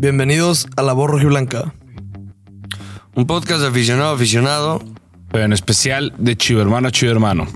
[0.00, 1.74] Bienvenidos a La Voz Blanca.
[3.14, 4.82] Un podcast de aficionado a aficionado.
[5.30, 7.46] Pero en especial de Chivo Hermano a Chivo Hermano.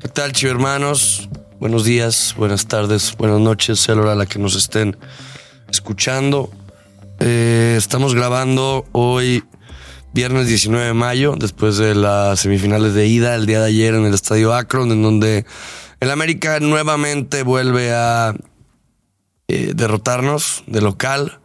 [0.00, 1.30] ¿Qué tal, Chivo Hermanos?
[1.60, 4.98] Buenos días, buenas tardes, buenas noches, sea la hora a la que nos estén
[5.70, 6.50] escuchando.
[7.20, 9.44] Eh, estamos grabando hoy,
[10.12, 14.04] viernes 19 de mayo, después de las semifinales de ida, el día de ayer en
[14.04, 15.46] el Estadio Akron, en donde
[16.02, 18.34] el América nuevamente vuelve a
[19.46, 21.38] eh, derrotarnos de local.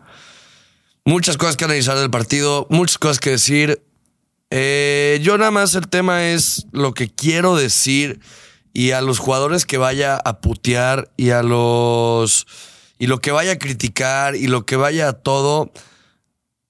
[1.05, 3.83] Muchas cosas que analizar del partido, muchas cosas que decir.
[4.49, 8.19] Eh, yo nada más el tema es lo que quiero decir
[8.73, 12.47] y a los jugadores que vaya a putear y a los
[12.97, 15.71] y lo que vaya a criticar y lo que vaya a todo.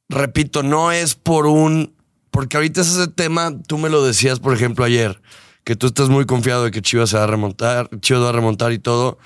[0.10, 1.96] Repito, no es por un
[2.32, 5.22] porque ahorita es ese tema, tú me lo decías, por ejemplo, ayer
[5.68, 8.32] que tú estás muy confiado de que Chivas se va a remontar, Chivas va a
[8.32, 9.18] remontar y todo.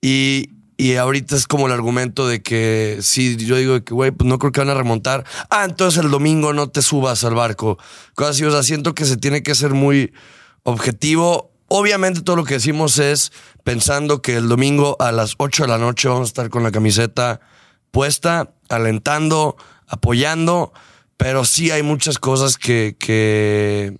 [0.00, 4.28] Y, y ahorita es como el argumento de que si yo digo que, güey, pues
[4.28, 5.24] no creo que van a remontar.
[5.50, 7.76] Ah, entonces el domingo no te subas al barco.
[8.14, 10.12] Cosas así, o sea, siento que se tiene que ser muy
[10.62, 11.50] objetivo.
[11.66, 13.32] Obviamente todo lo que decimos es
[13.64, 16.70] pensando que el domingo a las 8 de la noche vamos a estar con la
[16.70, 17.40] camiseta
[17.90, 19.56] puesta, alentando,
[19.88, 20.72] apoyando,
[21.16, 23.98] pero sí hay muchas cosas que, que,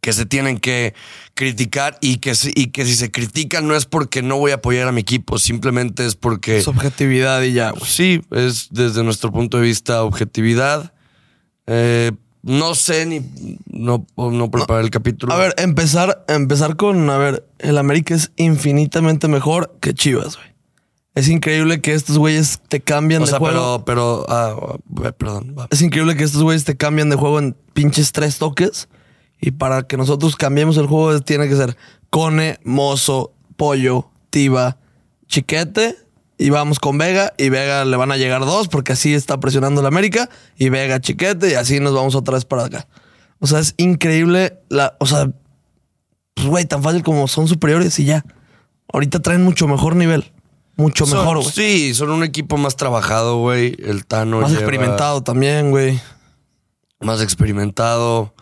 [0.00, 0.94] que se tienen que
[1.34, 4.88] criticar y que, y que si se critican no es porque no voy a apoyar
[4.88, 6.58] a mi equipo, simplemente es porque...
[6.58, 7.72] Es objetividad y ya.
[7.84, 10.92] Sí, es desde nuestro punto de vista objetividad.
[11.66, 13.20] Eh, no sé ni...
[13.66, 15.32] No, no preparar el capítulo.
[15.32, 17.10] A ver, empezar, empezar con...
[17.10, 20.48] A ver, el América es infinitamente mejor que Chivas, güey.
[21.14, 23.84] Es increíble que estos güeyes te cambian o de sea, juego.
[23.84, 24.76] Pero, pero, ah,
[25.18, 25.56] perdón.
[25.58, 25.66] Va.
[25.70, 28.88] Es increíble que estos güeyes te cambian de juego en pinches tres toques.
[29.40, 31.76] Y para que nosotros cambiemos el juego tiene que ser
[32.10, 34.78] Cone, Mozo, Pollo, Tiba,
[35.26, 35.96] Chiquete.
[36.38, 37.32] Y vamos con Vega.
[37.36, 40.28] Y Vega le van a llegar dos porque así está presionando la América.
[40.56, 41.50] Y Vega, Chiquete.
[41.50, 42.88] Y así nos vamos otra vez para acá.
[43.40, 44.96] O sea, es increíble la...
[45.00, 45.30] O sea,
[46.34, 48.24] pues güey, tan fácil como son superiores y ya.
[48.92, 50.32] Ahorita traen mucho mejor nivel.
[50.76, 51.50] Mucho Son- mejor, güey.
[51.50, 53.76] Sí, son un equipo más trabajado, güey.
[53.80, 56.00] El Tano Más lleva- experimentado también, güey.
[57.00, 58.34] Más experimentado.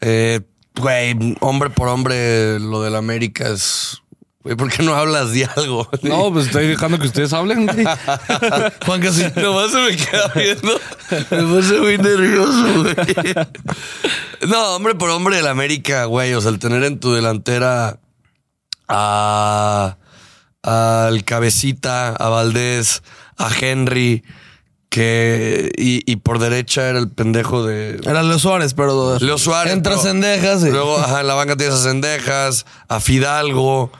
[0.00, 0.40] Eh,
[0.76, 4.02] güey, hombre por hombre, lo del América es...
[4.44, 5.88] Güey, ¿por qué no hablas de algo?
[6.02, 7.84] No, pues estoy dejando que ustedes hablen, güey.
[8.86, 9.24] Juan casi.
[9.36, 10.80] Nomás se me queda viendo.
[11.30, 12.94] Me puse muy nervioso, güey.
[14.48, 16.32] No, hombre por hombre, el América, güey.
[16.34, 17.98] O sea, el tener en tu delantera
[18.86, 19.98] a.
[20.62, 23.02] al Cabecita, a Valdés,
[23.36, 24.22] a Henry,
[24.88, 25.70] que.
[25.76, 28.00] Y, y por derecha era el pendejo de.
[28.04, 29.18] Era Leo Suárez, pero.
[29.18, 29.72] Leo Suárez.
[29.72, 30.62] Entra Cendejas.
[30.64, 33.90] y- Luego, ajá, en la banca tienes a Cendejas, a Fidalgo.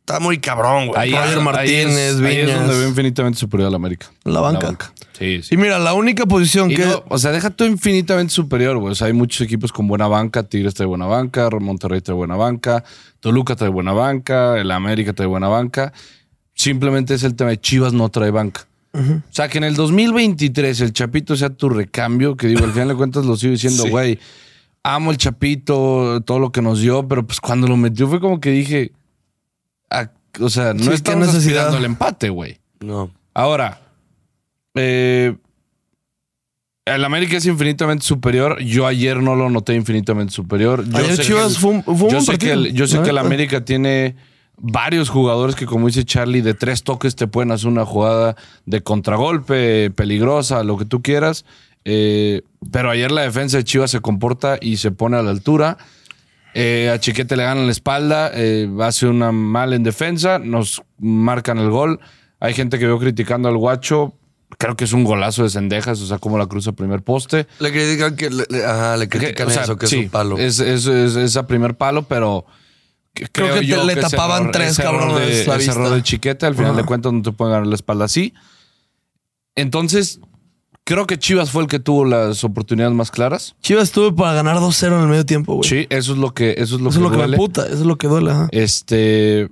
[0.00, 1.00] Está muy cabrón, güey.
[1.00, 2.58] Ahí, Roger ahí es- Martínez, ahí es Viñas.
[2.60, 4.06] donde veo infinitamente superior a la América.
[4.24, 4.92] La banca.
[5.16, 5.54] Sí, sí.
[5.54, 6.84] Y mira, la única posición Y que.
[6.86, 8.92] no, o sea, deja tú infinitamente superior, güey.
[8.92, 10.42] O sea, hay muchos equipos con buena banca.
[10.42, 12.82] Tigres trae buena banca, Monterrey trae buena banca,
[13.20, 15.92] Toluca trae buena banca, el América trae buena banca.
[16.54, 18.66] Simplemente es el tema de Chivas no trae banca.
[18.94, 22.88] O sea, que en el 2023 el Chapito sea tu recambio, que digo, al final
[22.88, 23.90] de cuentas lo sigo diciendo, Sí.
[23.90, 24.18] güey,
[24.82, 28.38] amo el Chapito, todo lo que nos dio, pero pues cuando lo metió fue como
[28.40, 28.92] que dije,
[29.90, 30.10] ah,
[30.40, 32.58] o sea, no Sí, estamos aspirando al empate, güey.
[32.80, 33.10] No.
[33.32, 33.80] Ahora,
[34.74, 35.36] eh,
[36.84, 38.60] el América es infinitamente superior.
[38.60, 40.84] Yo ayer no lo noté infinitamente superior.
[40.86, 42.72] Yo Ayer sé Chivas que fue un- fue un yo buen sé que partido, el,
[42.74, 43.26] yo sé la que el neta.
[43.26, 44.16] América tiene
[44.56, 48.36] varios jugadores que, como dice Charlie, de tres toques te pueden hacer una jugada
[48.66, 51.44] de contragolpe, peligrosa, lo que tú quieras.
[51.84, 55.78] Eh, pero ayer la defensa de Chivas se comporta y se pone a la altura.
[56.54, 61.58] Eh, a Chiquete le ganan la espalda, eh, hace una mal en defensa, nos marcan
[61.58, 61.98] el gol.
[62.40, 64.14] Hay gente que veo criticando al guacho.
[64.58, 67.46] Creo que es un golazo de cendejas, o sea, como la cruza primer poste.
[67.58, 68.28] Le critican que.
[68.30, 70.36] le- le- ajá, le critican o sea, eso, que sí, es un palo.
[70.38, 72.44] Es, es, es- es a primer palo, pero.
[73.14, 75.72] Creo creo que te- le tapaban tres cabrones de, la ese vista.
[75.72, 76.80] error de chiquete, al final Ajá.
[76.80, 78.32] de cuentas no te pueden ganar la espalda así.
[79.54, 80.20] Entonces,
[80.84, 83.54] creo que Chivas fue el que tuvo las oportunidades más claras.
[83.60, 85.68] Chivas estuvo para ganar 2-0 en el medio tiempo, güey.
[85.68, 87.36] Sí, eso es lo que, eso es lo Eso es que lo que me duele.
[87.36, 88.30] puta, eso es lo que duele.
[88.30, 88.48] ajá.
[88.50, 89.50] Este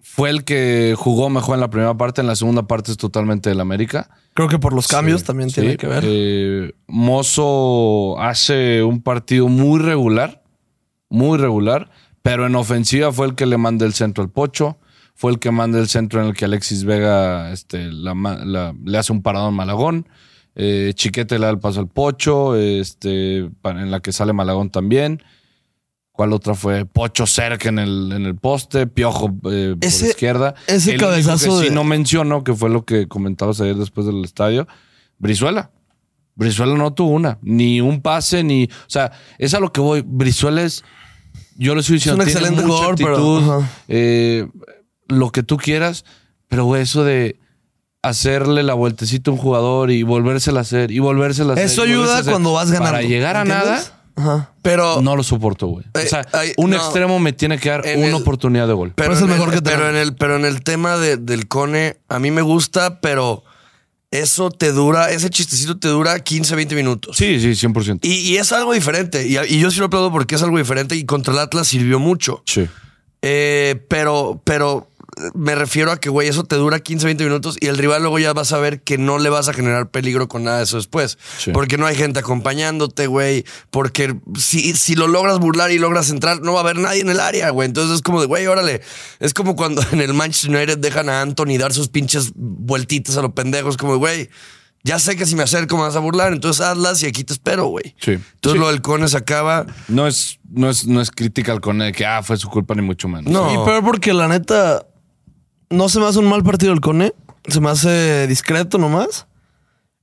[0.00, 3.48] fue el que jugó mejor en la primera parte, en la segunda parte es totalmente
[3.48, 4.10] del América.
[4.34, 6.04] Creo que por los cambios también Sí, tiene que ver.
[6.06, 10.42] eh, Mozo hace un partido muy regular,
[11.08, 11.90] muy regular,
[12.22, 14.78] pero en ofensiva fue el que le manda el centro al Pocho,
[15.14, 18.74] fue el que manda el centro en el que Alexis Vega este, la ma- la-
[18.84, 20.08] le hace un paradón Malagón.
[20.54, 25.22] Eh, Chiquete le da el paso al Pocho, este, en la que sale Malagón también.
[26.12, 26.84] ¿Cuál otra fue?
[26.84, 30.54] Pocho cerca en el, en el poste, Piojo eh, Ese- por izquierda.
[30.66, 34.06] ese El cabezazo que de- sí no menciono, que fue lo que comentabas ayer después
[34.06, 34.68] del estadio,
[35.18, 35.70] Brizuela.
[36.34, 38.64] Brizuela no tuvo una, ni un pase, ni.
[38.64, 40.02] O sea, es a lo que voy.
[40.06, 40.84] Brizuela es.
[41.56, 44.48] Yo lo estoy diciendo, un tiene excelente mucha jugador, pero- eh,
[45.08, 46.04] lo que tú quieras,
[46.48, 47.36] pero güey, eso de
[48.02, 51.66] hacerle la vueltecita a un jugador y volvérsela a hacer y volvérsela a hacer.
[51.66, 52.90] Eso ayuda hacer, cuando vas ganando.
[52.92, 53.66] Para llegar a ¿entiendes?
[53.68, 54.50] nada, Ajá.
[54.60, 55.86] Pero no lo soporto, güey.
[55.94, 56.76] O Eh, sea, ay, un no.
[56.76, 58.92] extremo me tiene que dar una el- oportunidad de gol.
[58.94, 59.88] Pero, Pero es el mejor que pero tenemos.
[59.90, 63.42] en el Pero en el tema de- del Cone, a mí me gusta, pero
[64.12, 67.16] eso te dura, ese chistecito te dura 15, 20 minutos.
[67.16, 68.00] Sí, sí, 100%.
[68.02, 69.26] Y, y es algo diferente.
[69.26, 71.98] Y, y yo sí lo aplaudo porque es algo diferente y contra el Atlas sirvió
[71.98, 72.42] mucho.
[72.46, 72.68] Sí.
[73.22, 74.88] Eh, pero, pero
[75.34, 78.18] me refiero a que, güey, eso te dura 15, 20 minutos y el rival luego
[78.18, 80.76] ya vas a ver que no le vas a generar peligro con nada de eso
[80.76, 81.18] después.
[81.38, 81.50] Sí.
[81.52, 83.44] Porque no hay gente acompañándote, güey.
[83.70, 87.10] Porque si, si lo logras burlar y logras entrar, no va a haber nadie en
[87.10, 87.66] el área, güey.
[87.66, 88.80] Entonces es como de, güey, órale.
[89.20, 93.22] Es como cuando en el Manchester United dejan a Anthony dar sus pinches vueltitas a
[93.22, 94.30] los pendejos, como, de, güey.
[94.84, 97.32] Ya sé que si me acerco me vas a burlar, entonces hazlas y aquí te
[97.34, 97.94] espero, güey.
[98.00, 98.12] Sí.
[98.12, 98.58] Entonces Sí.
[98.58, 99.64] lo del Cone se acaba.
[99.86, 102.74] No es, no es, no es crítica al Cone de que ah, fue su culpa
[102.74, 103.30] ni mucho menos.
[103.32, 103.52] No.
[103.52, 104.84] Y peor porque la neta
[105.72, 107.12] no se me hace un mal partido el Cone.
[107.48, 109.26] Se me hace discreto nomás.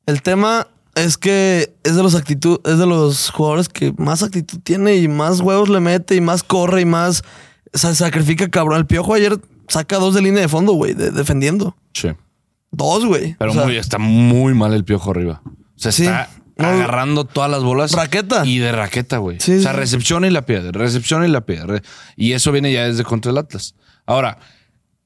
[0.05, 4.59] El tema es que es de los actitud, es de los jugadores que más actitud
[4.63, 7.23] tiene y más huevos le mete y más corre y más
[7.73, 8.79] se sacrifica cabrón.
[8.79, 9.37] El piojo ayer
[9.67, 11.77] saca dos de línea de fondo, güey, de- defendiendo.
[11.93, 12.09] Sí.
[12.71, 13.35] Dos, güey.
[13.39, 15.41] Pero O sea, muy, está muy mal el piojo arriba.
[15.45, 16.03] O sea, Sí.
[16.03, 17.93] está agarrando todas las bolas.
[17.93, 18.45] Raqueta.
[18.45, 19.39] Y de raqueta, güey.
[19.39, 19.77] Sí, o sea, sí.
[19.77, 21.81] recepción y la pierde, recepción y la pierde.
[22.17, 23.75] Y eso viene ya desde contra el Atlas.
[24.05, 24.39] Ahora,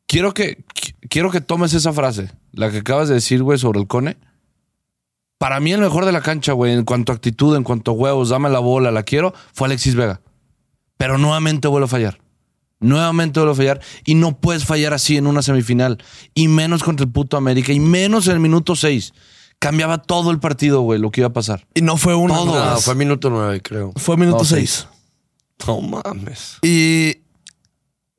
[0.08, 3.80] quiero que, qu- quiero que tomes esa frase, la que acabas de decir, güey, sobre
[3.80, 4.18] el Cone.
[5.38, 7.94] Para mí el mejor de la cancha, güey, en cuanto a actitud, en cuanto a
[7.96, 10.22] huevos, dame la bola, la quiero, fue Alexis Vega.
[10.98, 12.20] Pero nuevamente vuelve a fallar.
[12.80, 13.82] Nuevamente vuelve a fallar.
[14.06, 16.02] Y no puedes fallar así en una semifinal.
[16.34, 17.74] Y menos contra el puto América.
[17.74, 19.14] Y menos en el minuto 6.
[19.60, 21.66] Cambiaba todo el partido, güey, lo que iba a pasar.
[21.74, 22.34] Y no fue uno.
[22.34, 22.46] Todo.
[22.66, 23.94] no, No, fue, minuto nueve, creo.
[23.96, 24.88] fue minuto No, seis.
[25.66, 26.58] No mames.
[26.62, 27.18] Y.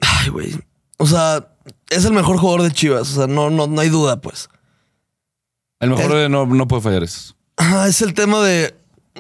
[0.01, 0.55] Ay, güey.
[0.99, 1.49] O sea,
[1.91, 3.11] es el mejor jugador de Chivas.
[3.13, 4.49] O sea, no, no, no hay duda, pues.
[5.81, 7.35] El mejor El- de no, no puede fallar eso.
[7.87, 8.75] Es el tema de.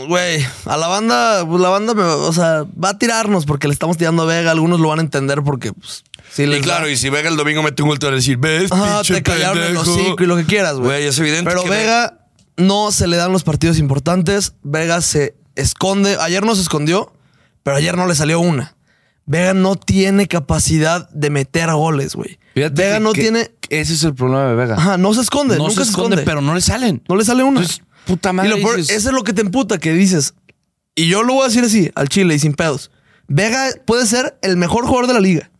[0.08, 3.72] Güey, a la banda, pues la banda me, o sea, va a tirarnos porque le
[3.74, 4.50] estamos tirando a Vega.
[4.50, 6.90] Algunos lo van a entender porque, pues, sí Y claro, da.
[6.90, 9.22] y si Vega el domingo mete un gol, te van a decir, ves, Ajá, te
[9.22, 9.92] callaron el pendejo".
[9.92, 10.86] hocico y lo que quieras, güey.
[10.86, 14.54] Güey, es evidente Pero que Vega no se le dan los partidos importantes.
[14.64, 16.16] Vega se esconde.
[16.20, 17.12] Ayer no se escondió,
[17.62, 18.73] pero ayer no le salió una.
[19.26, 22.38] Vega no tiene capacidad de meter goles, güey.
[22.54, 23.50] Vega que- no que tiene.
[23.70, 24.74] Ese es el problema de Vega.
[24.76, 25.56] Ajá, no se esconde.
[25.56, 27.02] no nunca se esconde, pero no le salen.
[27.08, 27.60] No le sale una.
[27.60, 28.50] Entonces, puta madre.
[28.50, 30.34] y lo peor, dices, eso es lo que te emputa, que dices.
[30.94, 32.90] Y yo lo voy a decir así, al chile y sin pedos.
[33.26, 35.50] Vega puede ser el mejor jugador de la liga.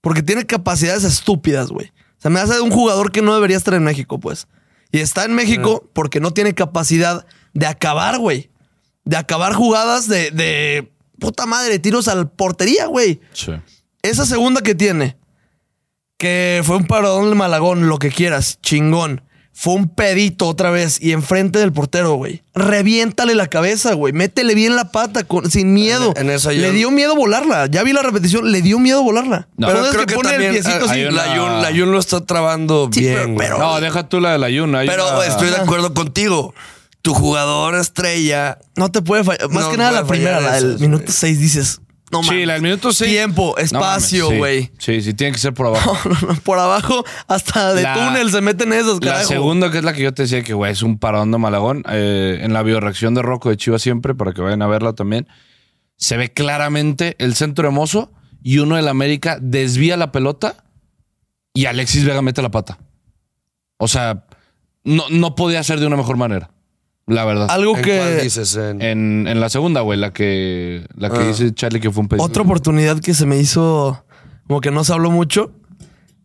[0.00, 1.92] Porque tiene capacidades estúpidas, güey.
[2.18, 4.46] Se me hace un jugador que no debería estar en México, pues.
[4.92, 8.50] Y está en México porque no tiene capacidad de acabar, güey.
[9.04, 13.20] De acabar jugadas de, de puta madre, tiros al portería, güey.
[13.32, 13.52] Sí.
[14.02, 15.16] Esa segunda que tiene,
[16.18, 19.22] que fue un paradón de Malagón, lo que quieras, chingón.
[19.58, 22.42] Fue un pedito otra vez y enfrente del portero, güey.
[22.54, 24.12] Reviéntale la cabeza, güey.
[24.12, 26.12] Métele bien la pata con, sin miedo.
[26.14, 27.64] En- en esa yo- Le dio miedo volarla.
[27.66, 29.48] Ya vi la repetición, le dio miedo volarla.
[29.56, 29.66] No.
[29.68, 30.94] Pero Pero creo que, que pone también el piecito así.
[31.00, 33.14] hay una- la, Jun, la Jun lo está trabando Sí, bien.
[33.14, 33.38] pero- güey.
[33.38, 36.54] pero- No, deja tú la de la hay Pero una- estoy de acuerdo contigo.
[37.06, 38.58] Tu jugador estrella.
[38.74, 39.48] No te puede fallar.
[39.50, 41.12] Más No que nada la primera, la del minuto güey.
[41.14, 41.80] 6, dices.
[42.10, 42.36] No mames.
[42.40, 43.10] Sí, la del minuto 6.
[43.10, 44.72] Tiempo, espacio, güey.
[44.78, 45.96] Sí, sí, tiene que ser por abajo.
[46.04, 49.28] No, no, no, Por abajo, hasta de La- túnel se meten esas, La carajo.
[49.28, 51.84] segunda, que es la que yo te decía que, güey, es un paradón de Malagón.
[51.88, 55.28] eh, en la bioreacción de Rocco de Chivas siempre, para que vayan a verla también,
[55.96, 60.64] se ve claramente el centro hermoso y uno del América desvía la pelota
[61.54, 62.78] y Alexis Vega mete la pata.
[63.78, 64.26] O sea,
[64.84, 66.50] no, no podía ser de una mejor manera,
[67.06, 67.46] la verdad.
[67.50, 67.96] Algo ¿En que.
[67.98, 68.56] cuál dices?
[68.56, 71.26] En- En, en la segunda, güey, la que, la que Ah.
[71.28, 72.24] dice Charlie que fue un pedido.
[72.24, 74.04] Otra oportunidad que se me hizo
[74.46, 75.52] como que no se habló mucho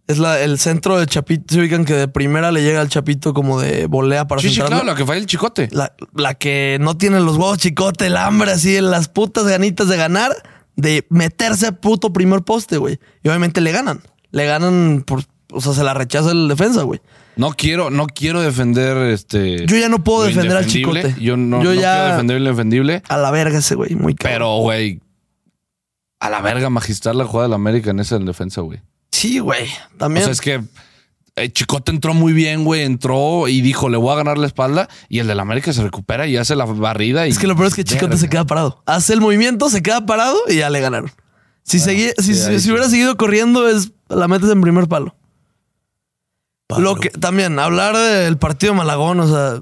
[0.08, 1.54] es la, el centro de Chapito.
[1.54, 4.56] Se ubican que de primera le llega al Chapito como de volea para Sí, sí,
[4.56, 4.78] centrarlo.
[4.84, 5.70] claro, la que falla el chicote.
[5.72, 9.98] la, la que no tiene los huevos chicote, el hambre así, las putas ganitas de
[9.98, 10.32] ganar,
[10.76, 13.00] de meterse a puto primer poste, güey.
[13.24, 14.02] Y obviamente le ganan.
[14.32, 15.24] Le ganan por.
[15.54, 17.02] O sea, se la rechaza el defensa, güey.
[17.38, 19.66] No quiero, no quiero defender este.
[19.66, 21.16] Yo ya no puedo defender al chicote.
[21.20, 23.04] Yo no, Yo no ya- quiero defender lo indefendible.
[23.08, 23.96] A la verga ese, güey.
[23.96, 24.34] Muy caro.
[24.36, 25.00] Pero, güey,
[26.20, 28.82] a la verga magistral la jugada de la América en esa en defensa, güey.
[29.12, 29.68] Sí, güey.
[29.96, 30.24] O También.
[30.26, 30.62] sea, es que
[31.38, 32.82] eh, Chicote entró muy bien, güey.
[32.84, 34.88] Entró y dijo, le voy a ganar la espalda.
[35.10, 37.28] Y el del América se recupera y hace la barrida.
[37.28, 38.20] Y Es que lo peor es que Chicote Verga.
[38.20, 38.84] se queda parado.
[38.86, 41.12] Hace el movimiento, se queda parado y ya le ganaron.
[41.64, 42.72] Si, seguía- si, sí, si- ahí si sí.
[42.72, 45.16] hubiera seguido corriendo, es la metes en primer palo.
[46.80, 49.62] Lo que también, hablar del partido de Malagón, o sea,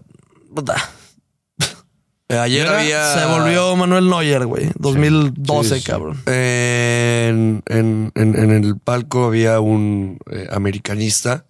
[2.32, 3.14] Eh, ayer Mira, había.
[3.16, 4.70] se volvió Manuel Neuer, güey.
[4.78, 5.86] 2012, Sí, sí.
[5.86, 6.22] cabrón.
[6.28, 11.46] En, en- en- en el palco había un eh, americanista.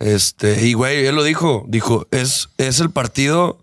[0.00, 1.64] Este, y güey, él lo dijo.
[1.68, 3.58] Dijo: es, es el partido,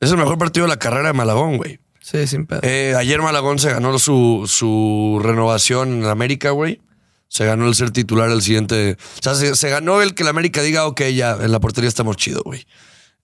[0.00, 1.78] es el mejor partido de la carrera de Malagón, güey.
[2.00, 2.60] Sí, sin pedo.
[2.62, 6.82] Eh, ayer Malagón se ganó su, su renovación en América, güey.
[7.28, 8.96] Se ganó el ser titular el siguiente.
[9.18, 11.88] O sea, se, se ganó el que el América diga, ok, ya, en la portería
[11.88, 12.66] estamos chido, güey.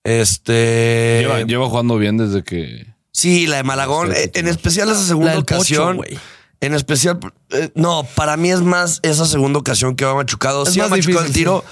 [0.03, 1.19] Este.
[1.21, 2.93] Lleva, lleva jugando bien desde que.
[3.11, 4.11] Sí, la de Malagón.
[4.11, 5.95] Sí, eh, en especial esa segunda La Pocho, ocasión.
[5.97, 6.17] güey.
[6.61, 7.19] en especial,
[7.51, 10.63] eh, no, para mí es más esa segunda ocasión que va machucado.
[10.63, 11.63] Es Sí, va más machucado el tiro.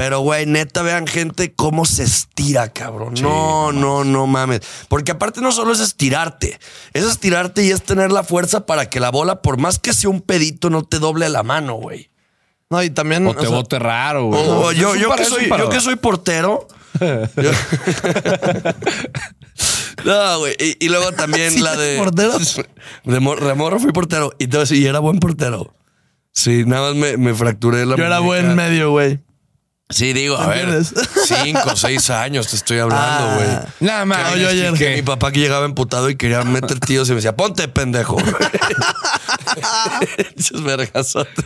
[0.00, 3.12] Pero, güey, neta, vean gente cómo se estira, cabrón.
[3.20, 4.62] no, no, no mames.
[4.88, 6.58] Porque aparte no solo es estirarte,
[6.94, 10.08] es estirarte y es tener la fuerza para que la bola, por más que sea
[10.08, 12.08] un pedito, no te doble la mano, güey.
[12.70, 13.26] No, y también.
[13.26, 14.40] O te sea, bote raro, güey.
[14.40, 16.66] O- o Es yo, yo, que soy, yo que soy portero.
[17.36, 17.50] yo-
[20.06, 20.56] no, güey.
[20.58, 21.98] Y, y luego también ¿Sí la de.
[21.98, 22.38] portero?
[23.04, 24.32] De, mor- de morro fui portero.
[24.38, 25.74] Y, entonces, y era buen portero.
[26.32, 29.20] Sí, nada más me, me fracturé la yo era buen medio, güey.
[29.90, 30.82] Sí, digo, a ver,
[31.26, 33.34] cinco, seis años te estoy hablando, Ah.
[33.36, 33.48] güey.
[33.90, 34.30] Nada más.
[34.30, 37.16] No, yo ayer- Que mi papá que llegaba emputado y quería meter tíos y me
[37.16, 38.16] decía, ponte pendejo.
[40.36, 41.44] Esos vergazotes.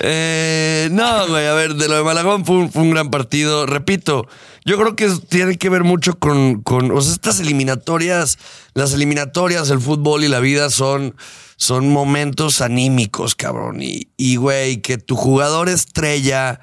[0.00, 3.66] Eh, no, güey, a ver, de lo de Malagón fue un, fue un gran partido.
[3.66, 4.26] Repito,
[4.64, 8.38] yo creo que tiene que ver mucho con, con, o sea, estas eliminatorias,
[8.74, 11.16] las eliminatorias, el fútbol y la vida son,
[11.56, 13.80] son momentos anímicos, cabrón.
[13.82, 16.60] Y, y, güey, que tu jugador estrella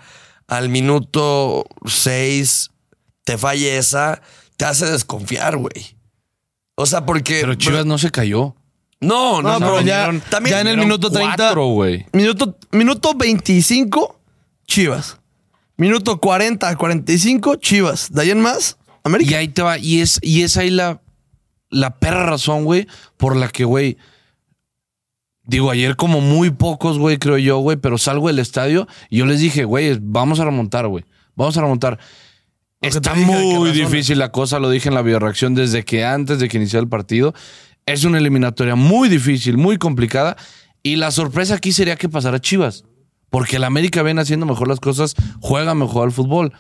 [0.50, 2.72] al minuto 6
[3.24, 4.22] te falle esa,
[4.58, 5.96] te hace desconfiar, güey.
[6.76, 7.40] O sea, porque...
[7.42, 8.56] Pero Chivas no se cayó.
[9.02, 9.66] No, no, No, no.
[9.68, 11.36] pero ya, vinieron- también ya en el minuto 30.
[11.38, 12.06] cuatro, güey.
[12.14, 14.20] Minuto, minuto 25,
[14.68, 15.18] Chivas.
[15.78, 18.12] Minuto 40 45, Chivas.
[18.12, 19.32] De ahí en más, América.
[19.32, 19.78] Y ahí te va.
[19.78, 21.02] Y es, y es ahí la,
[21.70, 22.88] la perra razón, güey,
[23.18, 23.98] por la que, güey.
[25.50, 29.26] Digo, ayer como muy pocos, güey, creo yo, güey, pero salgo del estadio y yo
[29.26, 31.06] les dije, güey, vamos a remontar, güey.
[31.36, 32.00] Vamos a remontar.
[32.82, 36.58] Está muy difícil la cosa, lo dije en la bioreacción desde que antes de que
[36.58, 37.34] iniciara el partido.
[37.86, 40.38] Es una eliminatoria muy difícil, muy complicada.
[40.84, 42.86] Y la sorpresa aquí sería que pasara Chivas.
[43.30, 46.54] Porque el América viene haciendo mejor las cosas, juega mejor al fútbol.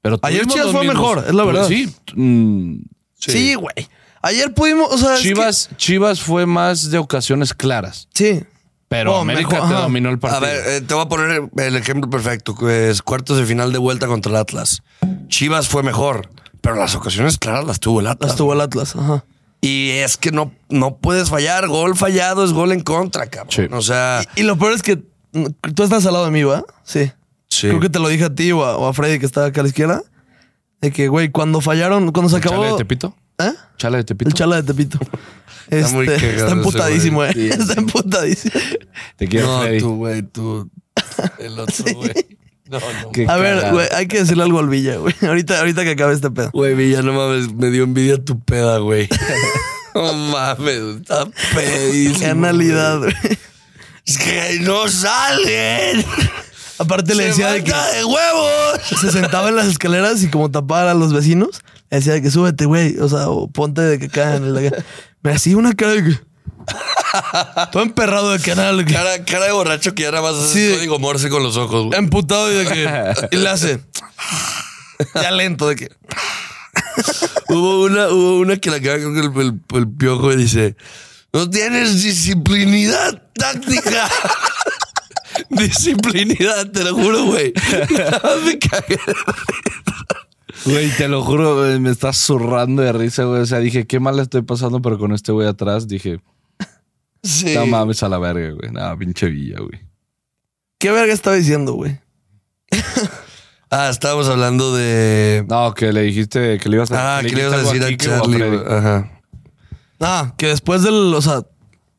[0.00, 1.68] Pero Ayer Chivas fue mismos- mejor, es la verdad.
[1.68, 2.76] Sí, mm,
[3.18, 3.74] Sí, güey.
[4.22, 8.08] Ayer pudimos, o sea, es que- Chivas, Chivas fue más de ocasiones claras.
[8.14, 8.42] sí.
[8.88, 9.82] Pero Oh, América mejor, te ajá.
[9.84, 10.40] dominó el A partido.
[10.42, 12.54] ver, eh, te voy a poner el ejemplo perfecto.
[12.54, 14.82] que Es cuartos de final de vuelta contra el Atlas.
[15.28, 16.28] Chivas fue mejor,
[16.60, 18.32] pero las ocasiones claras las tuvo el Atlas.
[18.32, 18.94] Las tuvo el Atlas.
[18.94, 19.24] Ajá.
[19.62, 21.68] Y es que no, no puedes fallar.
[21.68, 23.50] Gol fallado es gol en contra, cabrón.
[23.50, 23.62] Sí.
[23.72, 24.96] O sea, Y lo peor es que
[25.32, 26.62] mm, tú estás al lado de mí, ¿va?
[26.84, 27.10] Sí.
[27.48, 27.68] sí.
[27.68, 29.60] Creo que te lo dije a ti o a, o a Freddy que estaba acá
[29.60, 30.02] a la izquierda.
[30.82, 32.72] De que, güey, cuando fallaron, cuando se ¿El ¿Chale acabó.
[32.76, 33.16] de Tepito?
[33.38, 33.52] ¿Eh?
[33.82, 34.28] ¿Chale de Tepito?
[34.28, 34.98] El chala de Tepito.
[35.68, 37.30] Está muy Este, cagado está emputadísimo, güey.
[37.30, 37.34] eh.
[37.34, 38.54] Sí, Está emputadísimo.
[39.16, 39.78] Te quiero, no, Freddy.
[39.80, 40.70] tú, güey, tú.
[41.38, 42.12] El otro, güey.
[42.70, 43.12] No, no.
[43.12, 43.74] Qué A ver, cagado.
[43.74, 45.14] güey, hay que decirle algo al Villa, güey.
[45.22, 46.50] Ahorita, ahorita que acabe este pedo.
[46.52, 49.08] Güey, Villa, no mames, me dio envidia tu peda, güey.
[49.94, 52.18] No mames, está pedísimo.
[52.20, 53.12] Qué analidad, güey.
[54.06, 56.02] Es que no salen.
[56.82, 58.80] Aparte le decía de que de huevos.
[59.00, 62.30] se sentaba en las escaleras y como tapaba a los vecinos, le decía de que
[62.30, 62.98] súbete, güey.
[62.98, 64.52] O sea, o ponte de que caen.
[65.22, 66.20] Me hacía una cara de que.
[67.72, 70.74] Todo emperrado de de que- Cara, cara de borracho que ya nada más hace Sí.
[70.76, 71.98] código morse con los ojos, güey.
[71.98, 73.14] Emputado y de que.
[73.32, 73.80] Y le hace.
[75.14, 75.88] Ya lento de que.
[77.48, 80.76] Hubo una, hubo una que la caga creo que el, el, el piojo y dice:
[81.32, 84.08] No tienes disciplinidad táctica.
[85.58, 87.52] disciplinidad, te lo juro, güey.
[88.46, 88.98] Me cagué.
[90.64, 93.40] Güey, te lo juro, güey, me estás zurrando de risa, güey.
[93.40, 96.20] O sea, dije, qué mal estoy pasando, pero con este güey atrás dije,
[97.24, 97.54] Sí.
[97.54, 98.70] no mames a la verga, güey.
[98.70, 99.80] Nada, pinche villa, güey.
[100.78, 101.98] ¿Qué verga estaba diciendo, güey?
[103.74, 105.46] Ah, estábamos hablando de.
[105.48, 107.82] No, que le dijiste que le ibas a Ah, que le ibas a dijiste decir
[107.82, 108.56] algo a Kike o Charlie, Freddy.
[108.58, 108.78] güey.
[108.78, 109.10] Ajá.
[109.98, 111.14] Ah, que después del.
[111.14, 111.40] O sea,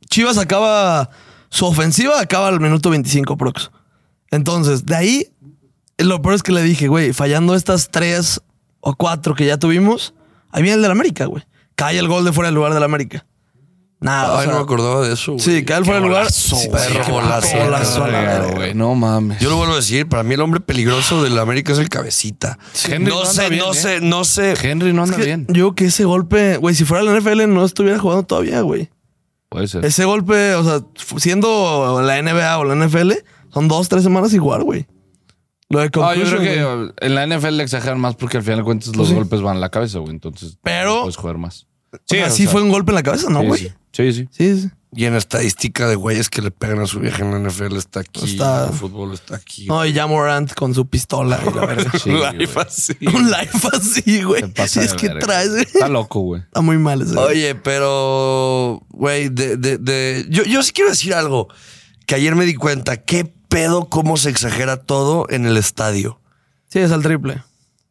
[0.08, 1.10] Chivas acaba.
[1.54, 3.70] Su ofensiva acaba al minuto 25, prox.
[4.32, 5.28] Entonces, de ahí.
[6.00, 8.42] Lo peor es que le dije, güey, fallando estas tres
[8.80, 10.16] o cuatro que ya tuvimos,
[10.50, 11.44] ahí viene el del América, güey.
[11.76, 13.24] Cae el gol de fuera del lugar del América.
[14.00, 14.34] Nada.
[14.34, 15.44] o Ay, sea, no me acordaba de eso, güey.
[15.46, 16.32] Sí, cae fuera de lugar.
[16.32, 17.58] Sí, perro golazo.
[17.60, 18.06] golazo,
[18.56, 19.40] güey, no mames.
[19.40, 22.58] Yo lo vuelvo a decir, para mí el hombre peligroso del América es el cabecita.
[22.88, 23.76] Henry no no sé, bien, no ¿eh?
[23.76, 24.56] sé, no sé.
[24.60, 25.46] Henry no anda Es que bien.
[25.50, 28.90] Yo que ese golpe, güey, si fuera la NFL no estuviera jugando todavía, güey.
[29.54, 29.86] Puede ser.
[29.86, 30.80] Ese golpe, o sea,
[31.18, 33.12] siendo la NBA o la NFL,
[33.54, 34.88] son dos, tres semanas jugar, güey.
[35.70, 36.90] Lo de Ah, yo creo güey.
[36.90, 39.14] que en la NFL le exageran más porque al final de cuentas los Sí.
[39.14, 40.12] golpes van a la cabeza, güey.
[40.12, 41.68] Entonces Pero- no puedes jugar más.
[41.94, 41.98] O
[42.30, 43.62] sí sea, fue un golpe en la cabeza, ¿no, güey?
[43.62, 43.72] sí.
[43.92, 44.28] Sí, sí.
[44.32, 44.70] Sí, sí.
[44.96, 48.02] Y en estadística de güeyes que le pegan a su vieja en la NFL está
[48.02, 48.24] aquí.
[48.34, 49.66] Está- El fútbol está aquí.
[49.66, 51.92] No, y ya Morant con su pistola y la verga.
[52.00, 52.38] Sí, güey.
[52.38, 52.94] Life así.
[53.08, 54.48] un live así, güey.
[54.52, 55.22] Pasa Es que verga.
[55.26, 55.64] traes, güey.
[55.64, 56.42] Está loco, güey.
[56.42, 57.14] Está muy mal ese.
[57.14, 57.26] güey.
[57.26, 61.48] Oye, pero, güey, de, de, de- yo, yo sí quiero decir algo
[62.06, 62.98] que ayer me di cuenta.
[62.98, 66.20] ¿Qué pedo cómo se exagera todo en el estadio?
[66.70, 67.44] Sí, es al triple.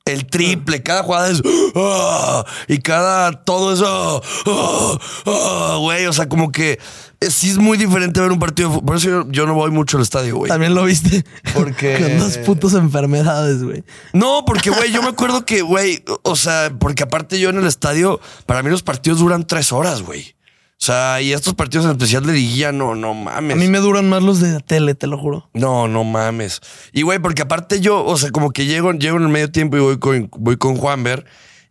[0.05, 1.41] El triple, cada jugada es
[1.77, 6.81] "Ah", y cada todo eso, "Ah, ah", güey, o sea, como que
[7.21, 8.83] eh, sí es muy diferente ver un partido.
[8.85, 10.49] Por eso yo, yo no voy mucho al estadio, güey.
[10.49, 11.25] También lo viste.
[11.55, 13.85] Porque- Con dos putas enfermedades, güey.
[14.13, 17.67] No, porque, güey, yo me acuerdo que, güey, o sea, porque aparte yo en el
[17.67, 20.35] estadio, para mí los partidos duran tres horas, güey.
[20.83, 23.57] O sea, y estos partidos en especial de liguilla, no, no mames.
[23.57, 25.49] A mí me duran más los de tele, te lo juro.
[25.55, 26.61] No, no mames.
[26.93, 29.77] Y güey, porque aparte yo, o sea, como que llego, llego en el medio tiempo
[29.77, 31.25] y voy con, voy con Juanver.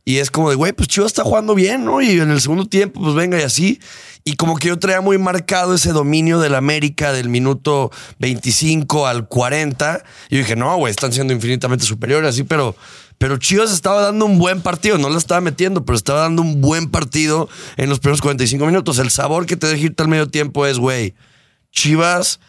[0.05, 2.01] Y es como de, güey, pues Chivas está jugando bien, ¿no?
[2.01, 3.81] Y en el segundo tiempo, pues venga y así.
[4.23, 9.27] Y como que yo traía muy marcado ese dominio del América del minuto 25 al
[9.27, 10.05] 40.
[10.29, 12.77] Y yo dije, no, güey, están siendo infinitamente superiores, así, pero,
[13.21, 14.97] pero Chivas estaba dando un buen partido.
[14.97, 17.47] No la estaba metiendo, pero estaba dando un buen partido
[17.77, 18.97] en los primeros 45 minutos.
[18.97, 21.13] El sabor que te deja irte al medio tiempo es, güey,
[21.71, 22.39] Chivas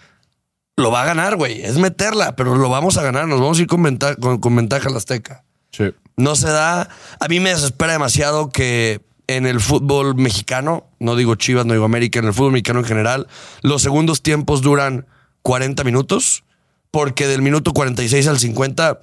[0.77, 1.63] lo va a ganar, güey.
[1.63, 3.29] Es meterla, pero lo vamos a ganar.
[3.29, 5.45] Nos vamos a ir con, venta- con, con ventaja al Azteca.
[5.71, 5.93] Sí.
[6.17, 6.89] No se da.
[7.21, 11.85] A mí me desespera demasiado que en el fútbol mexicano, no digo Chivas, no digo
[11.85, 13.29] América, en el fútbol mexicano en general,
[13.63, 15.07] los segundos tiempos duran
[15.43, 16.45] 40 minutos,
[16.91, 18.99] porque del minuto 46 al 50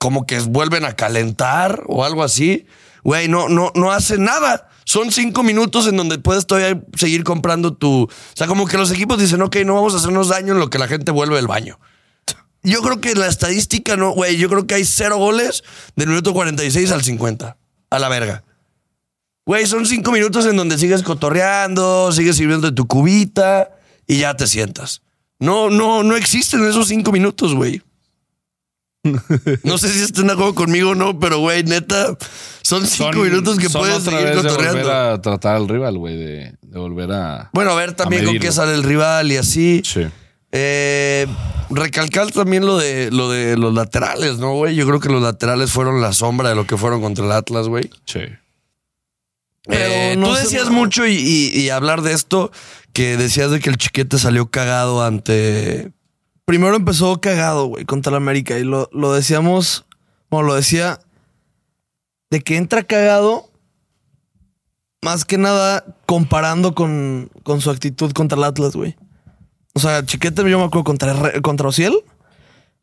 [0.00, 2.66] como que vuelven a calentar o algo así.
[3.04, 4.70] Güey, no, no, no hace nada.
[4.86, 8.04] Son cinco minutos en donde puedes todavía seguir comprando tu.
[8.04, 10.70] O sea, como que los equipos dicen, ok, no vamos a hacernos daño en lo
[10.70, 11.78] que la gente vuelve del baño.
[12.62, 14.38] Yo creo que la estadística no, güey.
[14.38, 15.64] Yo creo que hay cero goles
[15.96, 17.58] del minuto 46 al 50.
[17.90, 18.42] A la verga.
[19.44, 24.34] Güey, son cinco minutos en donde sigues cotorreando, sigues sirviendo de tu cubita y ya
[24.34, 25.02] te sientas.
[25.38, 27.82] No, no, no existen esos cinco minutos, güey.
[29.64, 32.16] No sé si estén de acuerdo conmigo o no, pero güey, neta,
[32.62, 34.78] son cinco Son- minutos que son puedes otra seguir vez de cotorreando.
[34.82, 37.50] volver a tratar al rival, güey, de, de volver a.
[37.52, 39.82] Bueno, a ver también con qué sale el rival y así.
[39.84, 40.06] Sí.
[40.52, 41.26] Eh,
[41.70, 44.74] recalcar también lo de, lo de los laterales, ¿no, güey?
[44.74, 47.68] Yo creo que los laterales fueron la sombra de lo que fueron contra el Atlas,
[47.68, 47.88] güey.
[48.04, 48.20] Sí.
[49.64, 52.50] Pero Eh, no tú decías mucho y, y- y hablar de esto,
[52.92, 55.92] que decías de que el chiquete salió cagado ante...
[56.50, 58.58] Primero empezó cagado, güey, contra la América.
[58.58, 59.86] Y lo, lo decíamos,
[60.30, 60.98] bueno, lo decía,
[62.28, 63.48] de que entra cagado,
[65.00, 68.96] más que nada comparando con, con su actitud contra el Atlas, güey.
[69.74, 71.94] O sea, Chiquete, yo me acuerdo contra, contra Ociel.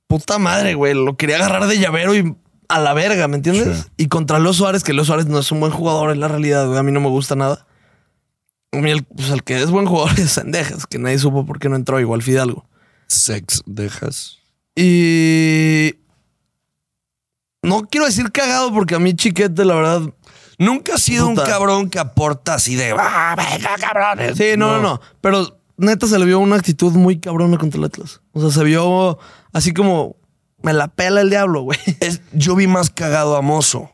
[0.07, 0.93] Puta madre, güey.
[0.93, 2.37] Lo quería agarrar de llavero y
[2.69, 3.79] a la verga, ¿me entiendes?
[3.79, 3.91] Sí.
[3.97, 6.67] Y contra Leo Suárez, que Leo Suárez no es un buen jugador, es la realidad,
[6.67, 6.79] güey.
[6.79, 7.67] A mí no me gusta nada.
[8.71, 11.59] A mí el, pues, el que es buen jugador es Sendejas, que nadie supo por
[11.59, 12.65] qué no entró, igual Fidalgo.
[13.07, 14.37] Sex, dejas.
[14.75, 15.95] Y.
[17.63, 20.01] No quiero decir cagado porque a mí Chiquete, la verdad.
[20.59, 21.43] Nunca has sido Puta.
[21.43, 22.95] un cabrón que aporta así de...
[22.97, 24.37] ¡Ah, venga, cabrones!
[24.37, 25.01] Sí, no, no, no.
[25.21, 28.21] Pero neta se le vio una actitud muy cabrona contra el Atlas.
[28.31, 29.19] O sea, se vio
[29.53, 30.15] así como.
[30.63, 31.77] Me la pela el diablo, güey.
[31.99, 33.91] Es- yo vi más cagado a Mozo.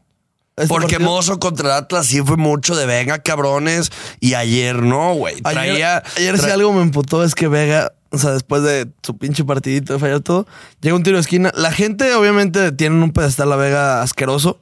[0.55, 3.91] Este Porque partido- Mozo contra el Atlas sí fue mucho de venga, cabrones.
[4.21, 5.35] Y ayer no, güey.
[5.43, 6.03] Ayer, Traía...
[6.15, 9.43] ayer sí tra- algo me emputó es que Vega, o sea, después de su pinche
[9.43, 10.47] partidito de fallar todo,
[10.81, 11.51] llega un tiro de esquina.
[11.55, 14.59] La gente, obviamente, tiene un pedestal a Vega asqueroso.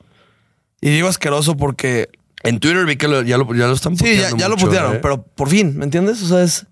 [0.82, 2.10] Y digo asqueroso porque
[2.44, 4.96] En Twitter vi que lo- ya, lo, ya lo están Sí, ya, puteando lo putearon,
[4.96, 5.00] ¿eh?
[5.00, 6.24] pero por fin, ¿me entiendes?
[6.24, 6.66] O sea, es.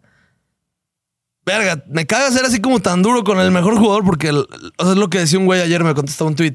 [1.45, 4.83] Verga, me caga ser así como tan duro con el mejor jugador porque el- o
[4.83, 6.53] sea, es lo que decía un güey ayer, me contestaba un tweet.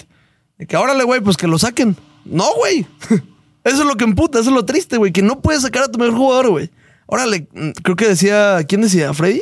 [0.59, 1.97] De que órale, güey, pues que lo saquen.
[2.25, 2.87] No, güey.
[3.65, 5.89] Eso es lo que emputa, eso es lo triste, güey, que no puedes sacar a
[5.89, 6.71] tu mejor jugador, güey.
[7.07, 9.15] Órale, mm, creo que decía, ¿quién decía?
[9.15, 9.41] ¿Freddy?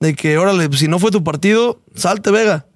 [0.00, 2.66] De que, órale, pues, si no fue tu partido, salte, Vega.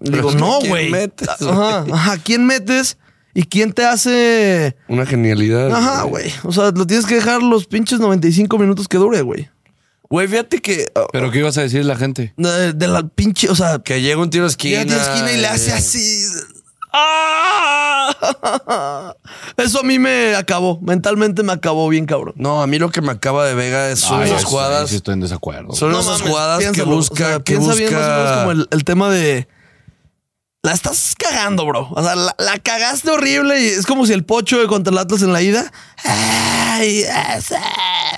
[0.00, 0.90] Pero digo, no, ¿quién güey.
[0.90, 2.98] metes, Ajá, ajá, ¿quién metes?
[3.34, 5.72] ¿Y quién te hace Una genialidad.
[5.74, 6.32] Ajá, güey.
[6.44, 9.48] O sea, lo tienes que dejar los pinches 95 minutos que dure, güey.
[10.10, 10.86] Güey, fíjate que...
[10.94, 12.32] oh, Pero ¿qué ibas a decir la gente?
[12.36, 14.82] De, de la pinche, o sea, que llega un tiro de esquina.
[14.82, 16.30] llega a la esquina y le hace eh,
[16.98, 19.14] así.
[19.56, 20.78] Eso a mí me acabó.
[20.80, 22.34] Mentalmente me acabó bien, cabrón.
[22.36, 24.90] No, a mí lo que me acaba de Vega es- son Ay, esas jugadas.
[24.90, 25.74] sí estoy en desacuerdo.
[25.74, 26.96] Son No esas mames, jugadas que piénsalo.
[26.96, 27.14] busca.
[27.14, 29.48] O sea, que piensa bien más o menos busca- como el, el tema de.
[30.64, 31.88] La estás cagando, bro.
[31.92, 34.98] O sea, la, la cagaste horrible y es como si el pocho de contra el
[34.98, 35.70] Atlas en la ida.
[36.02, 37.04] Ay,
[37.36, 37.54] ese,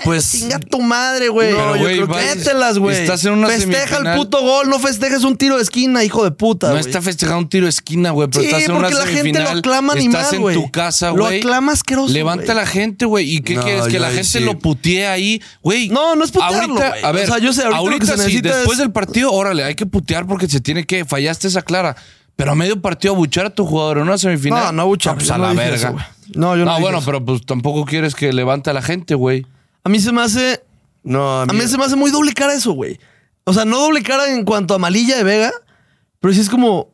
[0.03, 1.51] Pues- Chinga tu madre, güey.
[1.51, 2.97] Pero, Yo creo que- Mételas, güey.
[2.97, 4.13] estás en una Festeja semifinal.
[4.13, 6.69] el puto gol, no festejes un tiro de esquina, hijo de puta.
[6.69, 9.05] No está festejando un tiro de esquina, güey, pero Sí, estás en una porque la
[9.05, 10.55] gente lo aclama estás animal, en güey.
[10.55, 11.37] tu casa, Lo güey.
[11.37, 13.35] aclama asqueroso, Levanta a la gente, güey.
[13.35, 13.85] ¿Y qué No, quieres?
[13.85, 14.39] Que la gente sí.
[14.39, 15.89] lo putee ahí, güey.
[15.89, 18.13] No, no es putearlo, Ahorita, a ver, O sea, yo sé, ahorita lo que se
[18.13, 21.05] sí, necesita después es- del partido, órale, hay que putear porque se tiene que.
[21.05, 21.95] Fallaste esa clara.
[22.41, 24.63] Pero a medio partido abuchar a tu jugador en una semifinal.
[24.65, 25.75] No, no abuchar, pues yo a no la verga.
[25.75, 25.95] eso.
[26.33, 27.05] No, yo no Ah, dije bueno, eso.
[27.05, 29.45] pero pues tampoco quieres que levante a la gente, güey.
[29.83, 30.63] A mí se me hace.
[31.03, 32.99] No, a A mí, se me hace muy doble cara eso, güey.
[33.43, 35.51] O sea, no doble cara en cuanto a malilla de Vega,
[36.19, 36.89] pero sí es como.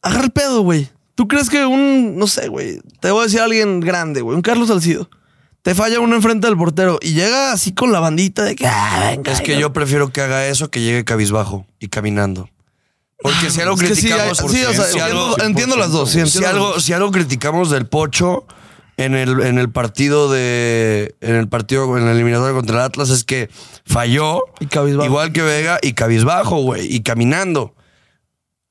[0.00, 0.88] Agarra el pedo, güey.
[1.16, 2.16] ¿Tú crees que un.
[2.16, 2.80] No sé, güey.
[3.00, 4.36] Te voy a decir a alguien grande, güey.
[4.36, 5.10] Un Carlos Salcido.
[5.62, 8.66] Te falla uno enfrente del portero y llega así con la bandita de que.
[8.68, 9.60] "Ah, venga, Es que venga".
[9.62, 12.48] yo prefiero que haga eso que llegue cabizbajo y caminando.
[13.30, 14.38] Porque si algo criticamos.
[15.42, 18.46] entiendo- las dos, sí, si algo, si algo criticamos del Pocho
[18.96, 21.14] en el, en el partido de.
[21.20, 23.48] En el partido, en la eliminatoria contra el Atlas es que
[23.86, 24.42] falló.
[24.60, 24.66] Y.
[25.06, 26.94] Igual que Vega y cabizbajo, güey.
[26.94, 27.74] Y caminando.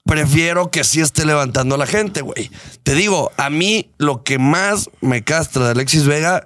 [0.05, 2.51] Prefiero que sí esté levantando a la gente, güey.
[2.83, 6.45] Te digo, a mí lo que más me castra de Alexis Vega,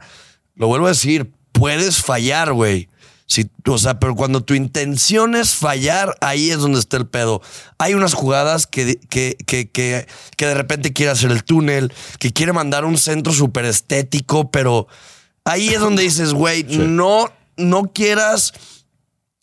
[0.55, 2.87] lo vuelvo a decir, puedes fallar, güey.
[3.27, 7.41] Si, o sea, pero cuando tu intención es fallar, ahí es donde está el pedo.
[7.77, 12.31] Hay unas jugadas que, que, que, que, que de repente quiere hacer el túnel, que
[12.31, 14.87] quiere mandar un centro súper estético, pero
[15.43, 18.53] ahí es donde dices, güey, no, no quieras